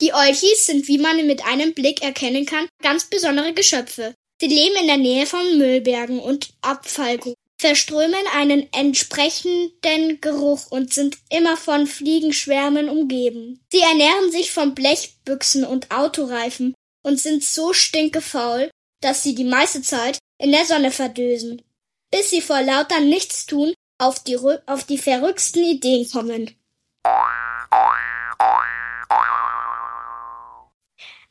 Die 0.00 0.14
Olchis 0.14 0.66
sind, 0.66 0.88
wie 0.88 0.98
man 0.98 1.26
mit 1.26 1.44
einem 1.44 1.74
Blick 1.74 2.02
erkennen 2.02 2.46
kann, 2.46 2.66
ganz 2.82 3.04
besondere 3.04 3.52
Geschöpfe. 3.52 4.14
Sie 4.40 4.46
leben 4.46 4.76
in 4.80 4.86
der 4.86 4.96
Nähe 4.96 5.26
von 5.26 5.58
Müllbergen 5.58 6.18
und 6.18 6.54
Abfallgruben, 6.62 7.36
verströmen 7.60 8.26
einen 8.34 8.66
entsprechenden 8.72 10.22
Geruch 10.22 10.70
und 10.70 10.94
sind 10.94 11.18
immer 11.28 11.58
von 11.58 11.86
Fliegenschwärmen 11.86 12.88
umgeben. 12.88 13.60
Sie 13.70 13.80
ernähren 13.80 14.32
sich 14.32 14.50
von 14.50 14.74
Blechbüchsen 14.74 15.64
und 15.64 15.90
Autoreifen 15.90 16.74
und 17.04 17.20
sind 17.20 17.44
so 17.44 17.74
stinkefaul, 17.74 18.70
dass 19.02 19.22
sie 19.22 19.34
die 19.34 19.44
meiste 19.44 19.82
Zeit 19.82 20.18
in 20.40 20.52
der 20.52 20.64
Sonne 20.64 20.90
verdösen, 20.90 21.62
bis 22.10 22.30
sie 22.30 22.40
vor 22.40 22.62
lauter 22.62 23.00
Nichtstun 23.00 23.74
auf 23.98 24.24
die, 24.24 24.38
auf 24.66 24.84
die 24.84 24.98
verrücktesten 24.98 25.62
Ideen 25.62 26.08
kommen. 26.10 26.56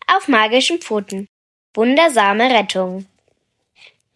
Auf 0.08 0.28
magischen 0.28 0.80
Pfoten. 0.80 1.28
Wundersame 1.74 2.52
Rettung. 2.52 3.06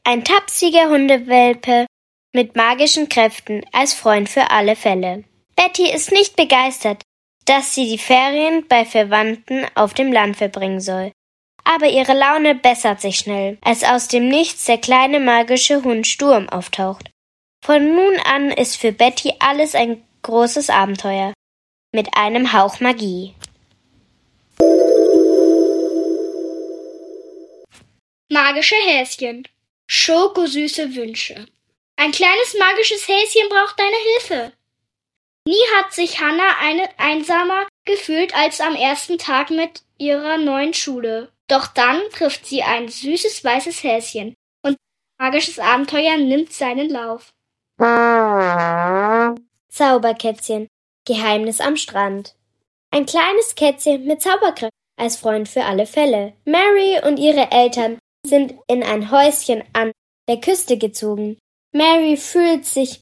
Ein 0.04 0.24
tapsiger 0.24 0.90
Hundewelpe 0.90 1.88
mit 2.32 2.56
magischen 2.56 3.10
Kräften 3.10 3.64
als 3.72 3.94
Freund 3.94 4.30
für 4.30 4.52
alle 4.52 4.76
Fälle. 4.76 5.24
Betty 5.56 5.92
ist 5.92 6.12
nicht 6.12 6.36
begeistert, 6.36 7.04
dass 7.46 7.74
sie 7.74 7.88
die 7.88 7.98
Ferien 7.98 8.68
bei 8.68 8.86
Verwandten 8.86 9.66
auf 9.76 9.94
dem 9.94 10.12
Land 10.12 10.38
verbringen 10.38 10.82
soll. 10.82 11.12
Aber 11.64 11.88
ihre 11.88 12.14
Laune 12.14 12.56
bessert 12.56 13.02
sich 13.02 13.18
schnell, 13.18 13.58
als 13.62 13.84
aus 13.84 14.08
dem 14.08 14.28
Nichts 14.28 14.66
der 14.66 14.78
kleine 14.78 15.20
magische 15.20 15.84
Hund 15.84 16.08
Sturm 16.08 16.50
auftaucht. 16.50 17.10
Von 17.64 17.96
nun 17.96 18.20
an 18.26 18.52
ist 18.52 18.76
für 18.76 18.92
Betty 18.92 19.34
alles 19.40 19.74
ein 19.74 20.04
großes 20.24 20.70
Abenteuer. 20.70 21.34
Mit 21.94 22.18
einem 22.18 22.54
Hauch 22.54 22.80
Magie. 22.80 23.36
Magische 28.30 28.76
Häschen. 28.76 29.48
Schokosüße 29.88 30.96
Wünsche. 30.96 31.46
Ein 31.98 32.12
kleines 32.12 32.56
magisches 32.58 33.08
Häschen 33.08 33.48
braucht 33.50 33.80
deine 33.80 33.96
Hilfe. 34.14 34.54
Nie 35.46 35.64
hat 35.76 35.94
sich 35.94 36.20
Hannah 36.20 36.58
eine 36.60 36.88
einsamer 36.98 37.68
gefühlt 37.86 38.34
als 38.34 38.62
am 38.62 38.76
ersten 38.76 39.18
Tag 39.18 39.50
mit 39.50 39.84
ihrer 39.98 40.38
neuen 40.38 40.74
Schule. 40.74 41.33
Doch 41.54 41.68
dann 41.68 42.02
trifft 42.12 42.48
sie 42.48 42.64
ein 42.64 42.88
süßes 42.88 43.44
weißes 43.44 43.84
Häschen 43.84 44.34
und 44.66 44.76
magisches 45.20 45.60
Abenteuer 45.60 46.18
nimmt 46.18 46.52
seinen 46.52 46.90
Lauf. 46.90 47.30
Zauberkätzchen. 49.70 50.68
Geheimnis 51.06 51.62
am 51.62 51.78
Strand. 51.78 52.34
Ein 52.90 53.06
kleines 53.06 53.54
Kätzchen 53.54 54.06
mit 54.06 54.24
Zauberkraft 54.24 54.74
als 55.00 55.18
Freund 55.18 55.48
für 55.48 55.64
alle 55.66 55.86
Fälle. 55.86 56.34
Mary 56.46 57.00
und 57.06 57.20
ihre 57.20 57.52
Eltern 57.52 58.00
sind 58.26 58.56
in 58.68 58.82
ein 58.82 59.12
Häuschen 59.12 59.64
an 59.74 59.92
der 60.28 60.42
Küste 60.42 60.80
gezogen. 60.80 61.38
Mary 61.72 62.18
fühlt 62.18 62.66
sich 62.66 63.00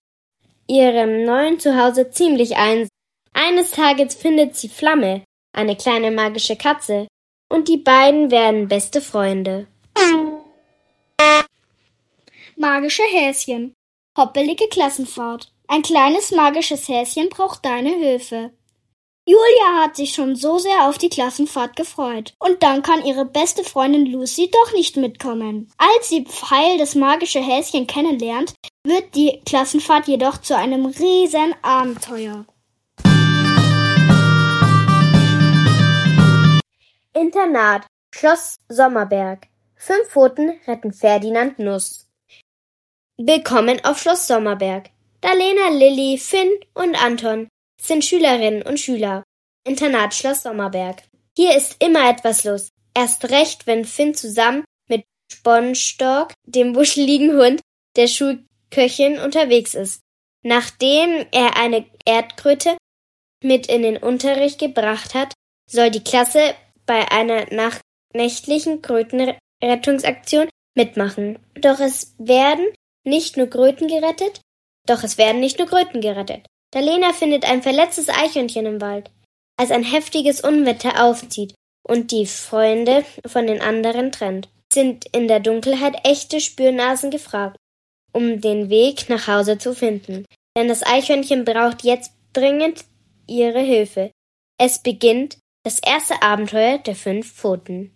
ihrem 0.68 1.24
neuen 1.24 1.58
Zuhause 1.58 2.12
ziemlich 2.12 2.58
einsam. 2.58 2.90
Eines 3.32 3.72
Tages 3.72 4.16
findet 4.16 4.58
sie 4.58 4.68
Flamme, 4.68 5.24
eine 5.54 5.78
kleine 5.78 6.12
magische 6.12 6.58
Katze, 6.58 7.08
und 7.52 7.68
die 7.68 7.78
beiden 7.78 8.32
werden 8.32 8.68
beste 8.68 9.02
Freunde. 9.02 9.68
Magische 12.56 13.04
Häschen. 13.04 13.74
Hoppelige 14.18 14.68
Klassenfahrt. 14.68 15.52
Ein 15.68 15.82
kleines 15.82 16.32
magisches 16.32 16.88
Häschen 16.88 17.30
braucht 17.30 17.66
deine 17.66 17.90
Hilfe. 17.90 18.52
Julia 19.28 19.84
hat 19.84 19.96
sich 19.96 20.14
schon 20.14 20.36
so 20.36 20.58
sehr 20.58 20.88
auf 20.88 20.98
die 20.98 21.10
Klassenfahrt 21.10 21.76
gefreut. 21.76 22.34
Und 22.40 22.64
dann 22.64 22.82
kann 22.82 23.06
ihre 23.06 23.26
beste 23.26 23.64
Freundin 23.64 24.06
Lucy 24.06 24.50
doch 24.52 24.74
nicht 24.74 24.98
mitkommen. 24.98 25.72
Als 25.78 26.10
sie 26.10 26.26
Pfeil 26.26 26.78
das 26.78 26.96
magische 26.96 27.40
Häschen 27.40 27.88
kennenlernt, 27.88 28.54
wird 28.84 29.16
die 29.16 29.40
Klassenfahrt 29.46 30.08
jedoch 30.08 30.42
zu 30.42 30.58
einem 30.58 30.86
riesen 30.88 31.54
Abenteuer. 31.62 32.46
Internat 37.22 37.86
Schloss 38.16 38.58
Sommerberg 38.68 39.48
Fünf 39.76 40.08
Pfoten 40.10 40.60
retten 40.66 40.92
Ferdinand 40.92 41.60
Nuss. 41.60 42.08
Willkommen 43.16 43.80
auf 43.86 44.02
Schloss 44.02 44.26
Sommerberg. 44.26 44.90
Dalena, 45.22 45.70
Lilly, 45.70 46.18
Finn 46.18 46.50
und 46.74 46.96
Anton 46.96 47.48
sind 47.80 48.04
Schülerinnen 48.04 48.64
und 48.64 48.80
Schüler. 48.80 49.22
Internat 49.64 50.16
Schloss 50.16 50.42
Sommerberg. 50.42 51.04
Hier 51.38 51.56
ist 51.56 51.76
immer 51.78 52.10
etwas 52.10 52.44
los. 52.44 52.70
Erst 52.96 53.30
recht, 53.30 53.68
wenn 53.68 53.86
Finn 53.86 54.16
zusammen 54.16 54.66
mit 54.90 55.06
Sponstork, 55.32 56.34
dem 56.48 56.74
wuscheligen 56.76 57.38
Hund 57.38 57.62
der 57.98 58.08
Schulköchin, 58.08 59.20
unterwegs 59.20 59.76
ist. 59.76 60.02
Nachdem 60.42 61.28
er 61.32 61.56
eine 61.56 61.86
Erdkröte 62.04 62.78
mit 63.44 63.68
in 63.68 63.84
den 63.84 63.98
Unterricht 63.98 64.58
gebracht 64.58 65.14
hat, 65.14 65.36
soll 65.70 65.92
die 65.92 66.04
Klasse 66.04 66.56
bei 66.86 67.12
einer 67.12 67.46
nächtlichen 68.14 68.82
Krötenrettungsaktion 68.82 70.50
mitmachen. 70.76 71.40
Doch 71.56 71.80
es 71.80 72.16
werden 72.18 72.68
nicht 73.04 73.38
nur 73.38 73.48
Kröten 73.48 73.88
gerettet, 73.88 74.42
doch 74.88 75.04
es 75.04 75.18
werden 75.18 75.40
nicht 75.40 75.60
nur 75.60 75.68
Kröten 75.68 76.02
gerettet. 76.02 76.46
Dalena 76.72 77.14
findet 77.14 77.46
ein 77.46 77.62
verletztes 77.62 78.10
Eichhörnchen 78.10 78.66
im 78.66 78.82
Wald, 78.82 79.12
als 79.58 79.72
ein 79.72 79.84
heftiges 79.84 80.42
Unwetter 80.42 81.04
aufzieht 81.04 81.54
und 81.84 82.12
die 82.12 82.26
Freunde 82.26 83.04
von 83.26 83.48
den 83.48 83.62
anderen 83.62 84.12
trennt. 84.12 84.50
Sind 84.72 85.06
in 85.14 85.28
der 85.28 85.42
Dunkelheit 85.42 85.98
echte 86.06 86.40
Spürnasen 86.40 87.12
gefragt, 87.12 87.58
um 88.14 88.40
den 88.40 88.70
Weg 88.70 89.10
nach 89.10 89.28
Hause 89.28 89.58
zu 89.58 89.76
finden. 89.76 90.26
Denn 90.58 90.70
das 90.70 90.84
Eichhörnchen 90.84 91.44
braucht 91.44 91.84
jetzt 91.84 92.14
dringend 92.32 92.86
ihre 93.28 93.60
Hilfe. 93.60 94.12
Es 94.58 94.82
beginnt 94.82 95.38
das 95.64 95.80
erste 95.86 96.22
Abenteuer 96.22 96.80
der 96.80 96.96
fünf 96.96 97.34
Pfoten. 97.34 97.92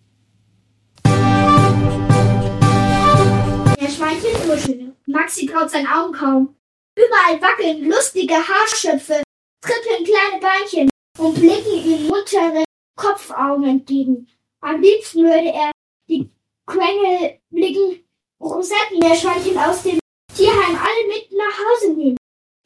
Der 3.80 3.88
Schweinchenmuschel. 3.88 4.94
Maxi 5.06 5.46
traut 5.46 5.70
seinen 5.70 5.86
Augen 5.86 6.12
kaum. 6.12 6.56
Überall 6.96 7.40
wackeln 7.42 7.88
lustige 7.88 8.34
Haarschöpfe, 8.34 9.22
trippeln 9.60 10.04
kleine 10.04 10.40
Beinchen 10.40 10.90
und 11.18 11.34
blicken 11.34 11.84
ihm 11.84 12.06
muntere 12.08 12.64
Kopfaugen 12.96 13.64
entgegen. 13.68 14.28
Am 14.60 14.80
liebsten 14.80 15.24
würde 15.24 15.52
er 15.52 15.70
die 16.08 16.30
quengelblicken 16.66 18.04
Rosettenmeerschweinchen 18.40 19.58
aus 19.58 19.82
dem 19.82 19.98
Tierheim 20.34 20.76
alle 20.76 21.06
mit 21.08 21.30
nach 21.32 21.58
Hause 21.58 21.92
nehmen. 21.94 22.16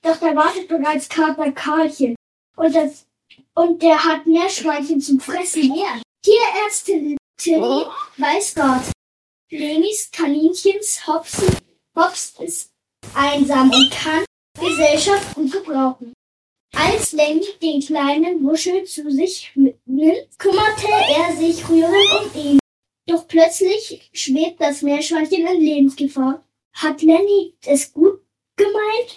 Doch 0.03 0.17
da 0.19 0.35
wartet 0.35 0.69
bereits 0.69 1.09
Kater 1.09 1.53
Karlchen 1.53 2.15
und, 2.57 2.75
das, 2.75 3.07
und 3.61 3.83
der 3.83 4.03
hat 4.03 4.27
Meerschweinchen 4.27 5.01
zum 5.01 5.21
Fressen 5.21 5.69
mehr. 5.69 6.01
Tierärztin 6.25 7.19
Tilly 7.37 7.61
oh. 7.63 7.91
weiß 8.17 8.55
Gott. 8.55 8.93
Lenis 9.51 10.11
Kaninchens 10.11 11.07
Hopsen, 11.07 11.57
Hops 11.97 12.35
ist 12.39 12.71
einsam 13.15 13.71
und 13.71 13.91
kann 13.91 14.25
Gesellschaft 14.59 15.35
gut 15.35 15.53
gebrauchen. 15.53 16.13
Als 16.75 17.13
Lenny 17.13 17.47
den 17.61 17.81
kleinen 17.81 18.43
Muschel 18.43 18.85
zu 18.85 19.11
sich 19.11 19.53
nimmt, 19.55 20.39
kümmerte 20.39 20.87
er 20.89 21.37
sich 21.37 21.69
rührend 21.69 22.35
um 22.35 22.41
ihn. 22.41 22.59
Doch 23.07 23.27
plötzlich 23.27 24.09
schwebt 24.13 24.61
das 24.61 24.83
Meerschweinchen 24.83 25.47
in 25.47 25.61
Lebensgefahr. 25.61 26.45
Hat 26.75 27.03
Lenny 27.03 27.55
es 27.67 27.93
gut 27.93 28.21
gemeint? 28.57 29.17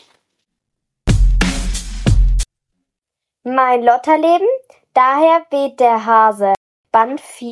Mein 3.45 3.83
Lotterleben? 3.83 4.47
Daher 4.93 5.45
weht 5.49 5.81
der 5.81 6.05
Hase. 6.05 6.53
Band 6.93 7.19
4. 7.19 7.51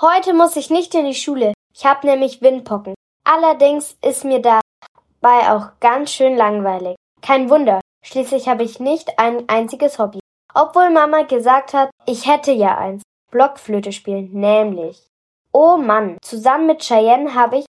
Heute 0.00 0.32
muss 0.32 0.54
ich 0.54 0.70
nicht 0.70 0.94
in 0.94 1.06
die 1.06 1.14
Schule. 1.14 1.54
Ich 1.74 1.84
hab 1.84 2.04
nämlich 2.04 2.40
Windpocken. 2.40 2.94
Allerdings 3.24 3.96
ist 4.00 4.24
mir 4.24 4.40
dabei 4.40 5.50
auch 5.50 5.80
ganz 5.80 6.12
schön 6.12 6.36
langweilig. 6.36 6.94
Kein 7.20 7.50
Wunder, 7.50 7.80
schließlich 8.04 8.48
habe 8.48 8.62
ich 8.62 8.78
nicht 8.78 9.18
ein 9.18 9.48
einziges 9.48 9.98
Hobby. 9.98 10.20
Obwohl 10.54 10.90
Mama 10.90 11.22
gesagt 11.22 11.74
hat, 11.74 11.90
ich 12.06 12.28
hätte 12.28 12.52
ja 12.52 12.78
eins. 12.78 13.02
Blockflöte 13.32 13.90
spielen, 13.90 14.30
nämlich. 14.30 15.04
Oh 15.52 15.78
Mann, 15.78 16.16
zusammen 16.22 16.66
mit 16.66 16.82
Cheyenne 16.82 17.34
habe 17.34 17.58
ich 17.58 17.66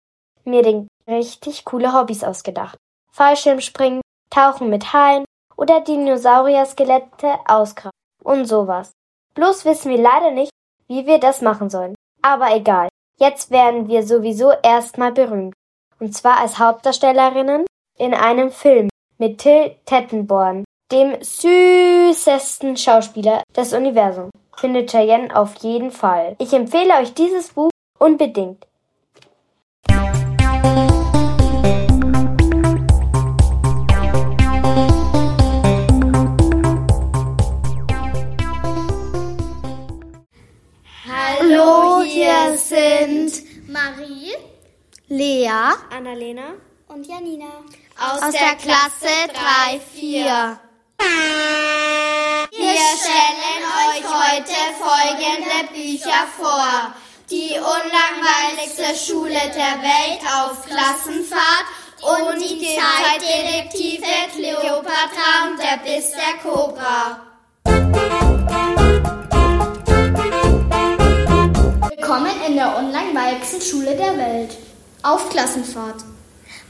mir 0.44 0.62
den 0.62 0.87
richtig 1.09 1.64
coole 1.64 1.92
Hobbys 1.92 2.22
ausgedacht. 2.22 2.78
Fallschirmspringen, 3.11 4.00
Tauchen 4.30 4.70
mit 4.70 4.92
Haien 4.92 5.24
oder 5.64 5.81
Dinosaurier-Skelette 5.81 7.38
ausgraben 7.46 7.96
und 8.22 8.44
sowas. 8.44 8.92
Bloß 9.35 9.64
wissen 9.64 9.90
wir 9.90 9.98
leider 9.98 10.31
nicht, 10.31 10.50
wie 10.88 11.07
wir 11.07 11.18
das 11.18 11.40
machen 11.40 11.70
sollen. 11.70 11.94
Aber 12.20 12.55
egal. 12.55 12.90
Jetzt 13.18 13.50
werden 13.50 13.88
wir 13.88 14.07
sowieso 14.07 14.53
erstmal 14.62 15.12
berühmt. 15.12 15.55
Und 16.00 16.14
zwar 16.14 16.38
als 16.40 16.59
Hauptdarstellerinnen 16.59 17.64
in 17.96 18.12
einem 18.12 18.50
Film 18.50 18.90
mit 19.16 19.38
Till 19.38 19.74
Tettenborn, 19.87 20.64
dem 20.92 21.16
süßesten 21.22 22.77
Schauspieler 22.77 23.42
des 23.57 23.72
Universums. 23.72 24.33
Findet 24.57 24.90
Cheyenne 24.90 25.35
auf 25.35 25.55
jeden 25.57 25.90
Fall. 25.90 26.37
Ich 26.38 26.53
empfehle 26.53 26.94
euch 27.00 27.14
dieses 27.14 27.55
Buch 27.55 27.70
unbedingt. 27.98 28.66
Wir 42.46 42.59
sind 42.59 43.33
Marie, 43.70 44.35
Lea, 45.09 45.48
Annalena 45.90 46.57
und 46.88 47.07
Janina 47.07 47.46
aus, 47.98 48.20
aus 48.20 48.33
der, 48.33 48.40
der 48.40 48.57
Klasse 48.57 49.09
3-4. 49.33 50.59
Wir 52.50 52.85
stellen 53.00 53.64
euch 53.80 54.04
heute 54.04 54.59
folgende 54.78 55.72
Bücher 55.72 56.26
vor. 56.37 56.94
Die 57.30 57.54
unlangweiligste 57.57 58.94
Schule 58.94 59.40
der 59.57 59.80
Welt 59.80 60.20
auf 60.37 60.66
Klassenfahrt 60.66 61.66
und 62.02 62.38
die 62.42 62.76
Zeitdetektive 62.76 64.04
Cleopatra 64.35 65.48
und 65.48 65.59
der 65.59 65.78
Biss 65.78 66.11
der 66.11 66.42
Cobra. 66.42 67.23
Willkommen 72.14 72.46
in 72.46 72.55
der 72.55 72.77
online 72.77 73.12
weichsten 73.12 73.61
Schule 73.61 73.96
der 73.96 74.16
Welt. 74.16 74.57
Auf 75.03 75.31
Klassenfahrt. 75.31 76.05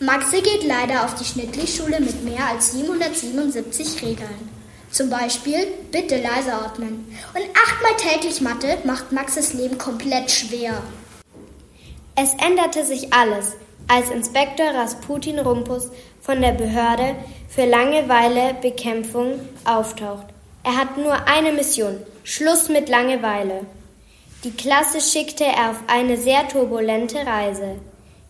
Maxi 0.01 0.41
geht 0.41 0.65
leider 0.65 1.05
auf 1.05 1.17
die 1.17 1.25
Schnittlichschule 1.27 2.01
mit 2.01 2.25
mehr 2.25 2.47
als 2.47 2.73
777 2.73 4.01
Regeln. 4.01 4.49
Zum 4.91 5.11
Beispiel 5.11 5.67
bitte 5.93 6.17
leise 6.17 6.55
atmen. 6.55 7.15
Und 7.35 7.45
achtmal 7.63 7.95
täglich 7.99 8.41
Mathe 8.41 8.79
macht 8.85 9.13
Maxes 9.13 9.53
Leben 9.53 9.77
komplett 9.77 10.31
schwer. 10.31 10.83
Es 12.17 12.31
änderte 12.43 12.83
sich 12.87 13.13
alles, 13.13 13.53
als 13.87 14.09
Inspektor 14.09 14.71
Rasputin 14.71 15.41
Rumpus 15.41 15.91
von 16.23 16.41
der 16.41 16.53
Behörde 16.53 17.17
für 17.51 17.67
Langeweilebekämpfung 17.67 19.41
auftaucht. 19.67 20.29
Er 20.63 20.79
hat 20.79 20.97
nur 20.97 21.29
eine 21.29 21.53
Mission. 21.53 21.99
Schluss 22.23 22.71
mit 22.71 22.89
Langeweile. 22.89 23.67
Die 24.45 24.51
Klasse 24.51 25.01
schickte 25.01 25.45
er 25.45 25.71
auf 25.71 25.79
eine 25.87 26.19
sehr 26.19 26.47
turbulente 26.47 27.17
Reise. 27.17 27.77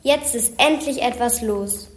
Jetzt 0.03 0.37
ist 0.37 0.53
endlich 0.59 1.03
etwas 1.03 1.43
los. 1.43 1.89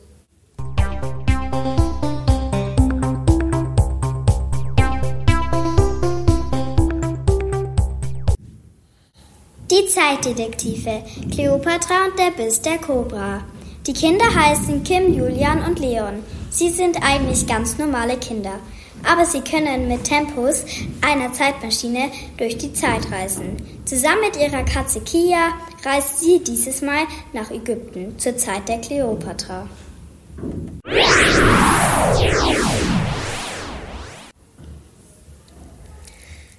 Die 9.70 9.86
Zeitdetektive 9.86 11.04
Cleopatra 11.32 12.06
und 12.08 12.18
der 12.18 12.32
Biss 12.32 12.60
der 12.60 12.80
Kobra. 12.80 13.44
Die 13.86 13.94
Kinder 13.94 14.34
heißen 14.34 14.84
Kim, 14.84 15.14
Julian 15.14 15.64
und 15.64 15.78
Leon. 15.78 16.24
Sie 16.50 16.70
sind 16.70 16.98
eigentlich 17.04 17.46
ganz 17.46 17.78
normale 17.78 18.18
Kinder, 18.18 18.60
aber 19.04 19.26
sie 19.26 19.42
können 19.42 19.88
mit 19.88 20.04
Tempos 20.04 20.64
einer 21.02 21.34
Zeitmaschine 21.34 22.12
durch 22.38 22.58
die 22.58 22.74
Zeit 22.74 23.12
reisen. 23.12 23.58
Zusammen 23.86 24.22
mit 24.22 24.38
ihrer 24.38 24.64
Katze 24.64 25.02
Kia 25.02 25.54
reist 25.84 26.20
sie 26.20 26.44
dieses 26.44 26.82
Mal 26.82 27.04
nach 27.34 27.52
Ägypten 27.52 28.18
zur 28.20 28.38
Zeit 28.38 28.68
der 28.68 28.80
Kleopatra. 28.80 29.68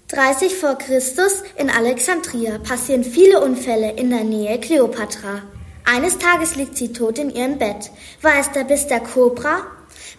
30 0.08 0.56
vor 0.56 0.76
Christus 0.76 1.42
in 1.56 1.70
Alexandria 1.70 2.58
passieren 2.58 3.04
viele 3.04 3.40
Unfälle 3.40 3.92
in 3.92 4.10
der 4.10 4.24
Nähe 4.24 4.58
Kleopatra. 4.58 5.42
Eines 5.84 6.18
Tages 6.18 6.56
liegt 6.56 6.76
sie 6.76 6.92
tot 6.92 7.18
in 7.18 7.30
ihrem 7.30 7.58
Bett. 7.58 7.90
War 8.22 8.38
es 8.40 8.50
der 8.50 8.64
Biss 8.64 8.86
der 8.86 9.00
Kobra? 9.00 9.66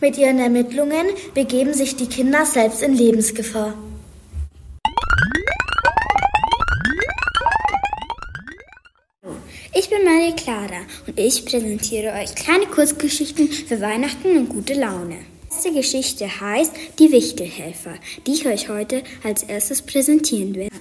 Mit 0.01 0.17
ihren 0.17 0.39
Ermittlungen 0.39 1.07
begeben 1.33 1.73
sich 1.73 1.95
die 1.95 2.07
Kinder 2.07 2.45
selbst 2.45 2.81
in 2.81 2.95
Lebensgefahr. 2.95 3.73
Ich 9.73 9.89
bin 9.89 10.03
Marie 10.03 10.35
Clara 10.35 10.81
und 11.07 11.19
ich 11.19 11.45
präsentiere 11.45 12.13
euch 12.13 12.35
kleine 12.35 12.65
Kurzgeschichten 12.65 13.47
für 13.49 13.79
Weihnachten 13.81 14.37
und 14.37 14.49
gute 14.49 14.73
Laune 14.73 15.17
erste 15.59 15.73
Geschichte 15.73 16.39
heißt 16.39 16.71
Die 16.99 17.11
Wichtelhelfer, 17.11 17.95
die 18.25 18.31
ich 18.31 18.45
euch 18.45 18.69
heute 18.69 19.03
als 19.23 19.43
erstes 19.43 19.81
präsentieren 19.81 20.55
werde. 20.55 20.73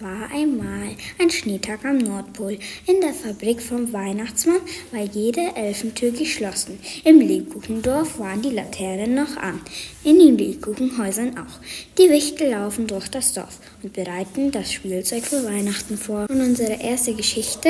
War 0.00 0.30
einmal 0.32 0.96
ein 1.18 1.28
Schneetag 1.28 1.84
am 1.84 1.98
Nordpol. 1.98 2.58
In 2.86 3.02
der 3.02 3.12
Fabrik 3.12 3.60
vom 3.60 3.92
Weihnachtsmann 3.92 4.62
war 4.92 5.02
jede 5.02 5.54
Elfentür 5.54 6.10
geschlossen. 6.10 6.78
Im 7.04 7.20
Lebkuchendorf 7.20 8.18
waren 8.18 8.40
die 8.40 8.48
Laternen 8.48 9.14
noch 9.14 9.36
an. 9.36 9.60
In 10.02 10.18
den 10.18 10.38
Lebkuchenhäusern 10.38 11.36
auch. 11.36 11.60
Die 11.98 12.08
Wichtel 12.08 12.52
laufen 12.52 12.86
durch 12.86 13.08
das 13.08 13.34
Dorf 13.34 13.58
und 13.82 13.92
bereiten 13.92 14.50
das 14.50 14.72
Spielzeug 14.72 15.24
für 15.24 15.44
Weihnachten 15.44 15.98
vor. 15.98 16.26
Und 16.30 16.40
unsere 16.40 16.80
erste 16.80 17.12
Geschichte 17.12 17.68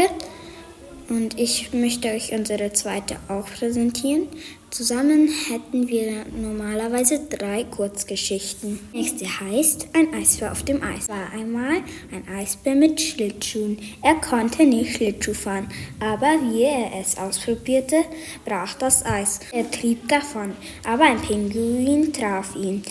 und 1.11 1.37
ich 1.40 1.73
möchte 1.73 2.07
euch 2.07 2.33
unsere 2.33 2.73
zweite 2.73 3.16
auch 3.27 3.47
präsentieren. 3.47 4.29
Zusammen 4.71 5.29
hätten 5.49 5.89
wir 5.89 6.25
normalerweise 6.27 7.27
drei 7.29 7.65
Kurzgeschichten. 7.65 8.79
Nächste 8.93 9.27
heißt 9.41 9.89
Ein 9.95 10.15
Eisbär 10.15 10.53
auf 10.53 10.63
dem 10.63 10.81
Eis. 10.81 11.09
War 11.09 11.33
einmal 11.33 11.83
ein 12.13 12.29
Eisbär 12.33 12.77
mit 12.77 13.01
Schlittschuhen. 13.01 13.79
Er 14.01 14.15
konnte 14.15 14.65
nicht 14.65 14.95
Schlittschuh 14.95 15.35
fahren, 15.35 15.67
aber 15.99 16.39
wie 16.45 16.63
er 16.63 16.93
es 17.01 17.19
ausprobierte, 17.19 18.05
brach 18.45 18.75
das 18.75 19.05
Eis. 19.05 19.41
Er 19.51 19.69
trieb 19.69 20.09
davon, 20.09 20.53
aber 20.87 21.03
ein 21.03 21.21
Pinguin 21.21 22.13
traf 22.13 22.55
ihn 22.55 22.85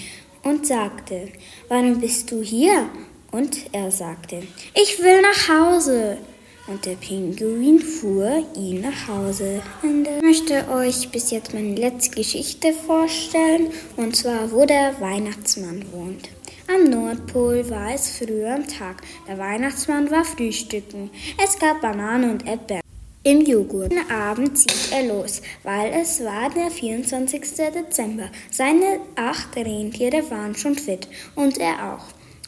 und 0.44 0.68
sagte, 0.68 1.30
Warum 1.70 2.02
bist 2.02 2.30
du 2.30 2.42
hier? 2.42 2.89
Und 3.32 3.56
er 3.72 3.89
sagte, 3.89 4.44
Ich 4.74 5.00
will 5.00 5.22
nach 5.22 5.48
Hause 5.48 6.18
und 6.69 6.86
der 6.86 6.95
Pinguin 6.95 7.79
fuhr 7.79 8.43
ihn 8.55 8.82
nach 8.82 9.08
Hause. 9.08 9.62
Und 9.82 10.08
ich 10.08 10.21
möchte 10.21 10.69
euch 10.69 11.10
bis 11.10 11.32
jetzt 11.32 11.53
meine 11.53 11.75
letzte 11.75 12.15
Geschichte 12.15 12.73
vorstellen, 12.73 13.71
und 13.97 14.15
zwar, 14.15 14.51
wo 14.51 14.65
der 14.65 14.99
Weihnachtsmann 14.99 15.84
wohnt. 15.91 16.29
Am 16.67 16.89
Nordpol 16.89 17.67
war 17.69 17.93
es 17.93 18.10
früher 18.10 18.53
am 18.53 18.67
Tag. 18.67 19.01
Der 19.27 19.39
Weihnachtsmann 19.39 20.12
war 20.12 20.23
frühstücken. 20.23 21.10
Es 21.43 21.58
gab 21.58 21.82
Bananen 21.82 22.32
und 22.32 22.47
Erdbeeren. 22.47 22.84
Im 23.23 23.41
Joghurt. 23.41 23.91
Am 23.91 24.15
Abend 24.15 24.58
zieht 24.58 24.91
er 24.91 25.08
los, 25.08 25.41
weil 25.63 25.91
es 25.91 26.23
war 26.23 26.49
der 26.51 26.71
24. 26.71 27.41
Dezember. 27.75 28.29
Seine 28.51 28.99
acht 29.15 29.55
Rentiere 29.55 30.29
waren 30.29 30.55
schon 30.55 30.75
fit 30.75 31.08
und 31.36 31.58
er 31.58 31.95
auch. 31.95 32.05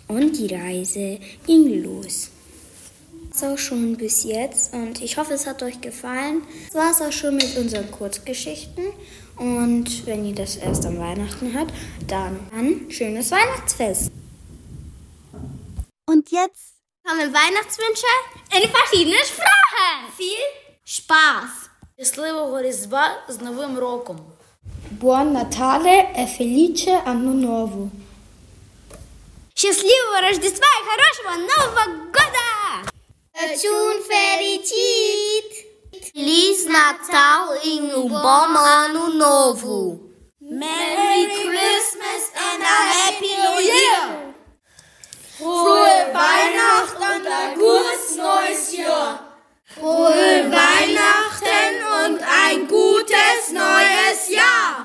Und 0.07 0.37
die 0.37 0.53
Reise 0.53 1.19
ging 1.45 1.83
los 1.83 2.31
Das 3.30 3.42
war 3.42 3.52
auch 3.52 3.58
schon 3.58 3.96
bis 3.96 4.24
jetzt 4.24 4.72
und 4.72 5.02
ich 5.02 5.18
hoffe, 5.18 5.34
es 5.34 5.46
hat 5.46 5.62
euch 5.62 5.80
gefallen. 5.80 6.42
Das 6.66 6.74
war 6.74 6.90
es 6.90 7.02
auch 7.02 7.12
schon 7.12 7.36
mit 7.36 7.56
unseren 7.58 7.90
Kurzgeschichten. 7.90 8.84
Und 9.36 10.06
wenn 10.06 10.24
ihr 10.24 10.34
das 10.34 10.56
erst 10.56 10.86
am 10.86 10.98
Weihnachten 10.98 11.52
hört, 11.52 11.70
dann 12.06 12.40
ein 12.54 12.90
schönes 12.90 13.30
Weihnachtsfest. 13.30 14.10
Und 16.08 16.30
jetzt 16.30 16.76
kommen 17.06 17.34
Weihnachtswünsche 17.34 18.06
in 18.52 18.70
verschiedenen 18.70 19.24
Sprachen. 19.24 20.12
Viel 20.16 20.42
Spaß! 20.84 21.70
Щасливого 21.98 22.62
Різдва 22.62 23.24
з 23.28 23.40
Новим 23.40 23.78
роком! 23.78 24.20
Buon 25.00 25.32
Natale 25.32 26.10
e 26.16 26.26
felice 26.26 27.02
anno 27.04 27.32
nuovo! 27.34 27.90
Счастливого 29.54 30.20
Рождества 30.20 30.68
и 30.80 30.84
хорошего 30.90 31.30
Нового 31.50 31.84
года! 32.12 32.49
Crăciun 33.41 33.97
fericit! 34.09 35.51
Feliz 36.13 36.59
Natal 36.77 37.45
in 37.73 37.83
um 37.95 38.07
bom 38.07 38.53
ano 38.83 39.05
novo! 39.23 39.99
Merry 40.37 41.23
Christmas 41.41 42.23
and 42.47 42.61
a 42.75 42.79
Happy 42.97 43.33
New 43.41 43.59
Year! 43.71 44.03
Frohe 45.37 45.97
Weihnachten 46.19 47.01
und 47.13 47.25
ein 47.39 47.53
gutes 47.57 48.03
neues 48.23 48.63
Jahr! 48.77 49.09
Frohe 49.75 50.33
Weihnachten 50.59 51.73
und 52.01 52.19
ein 52.43 52.67
gutes 52.67 53.41
neues 53.51 54.21
Jahr! 54.29 54.80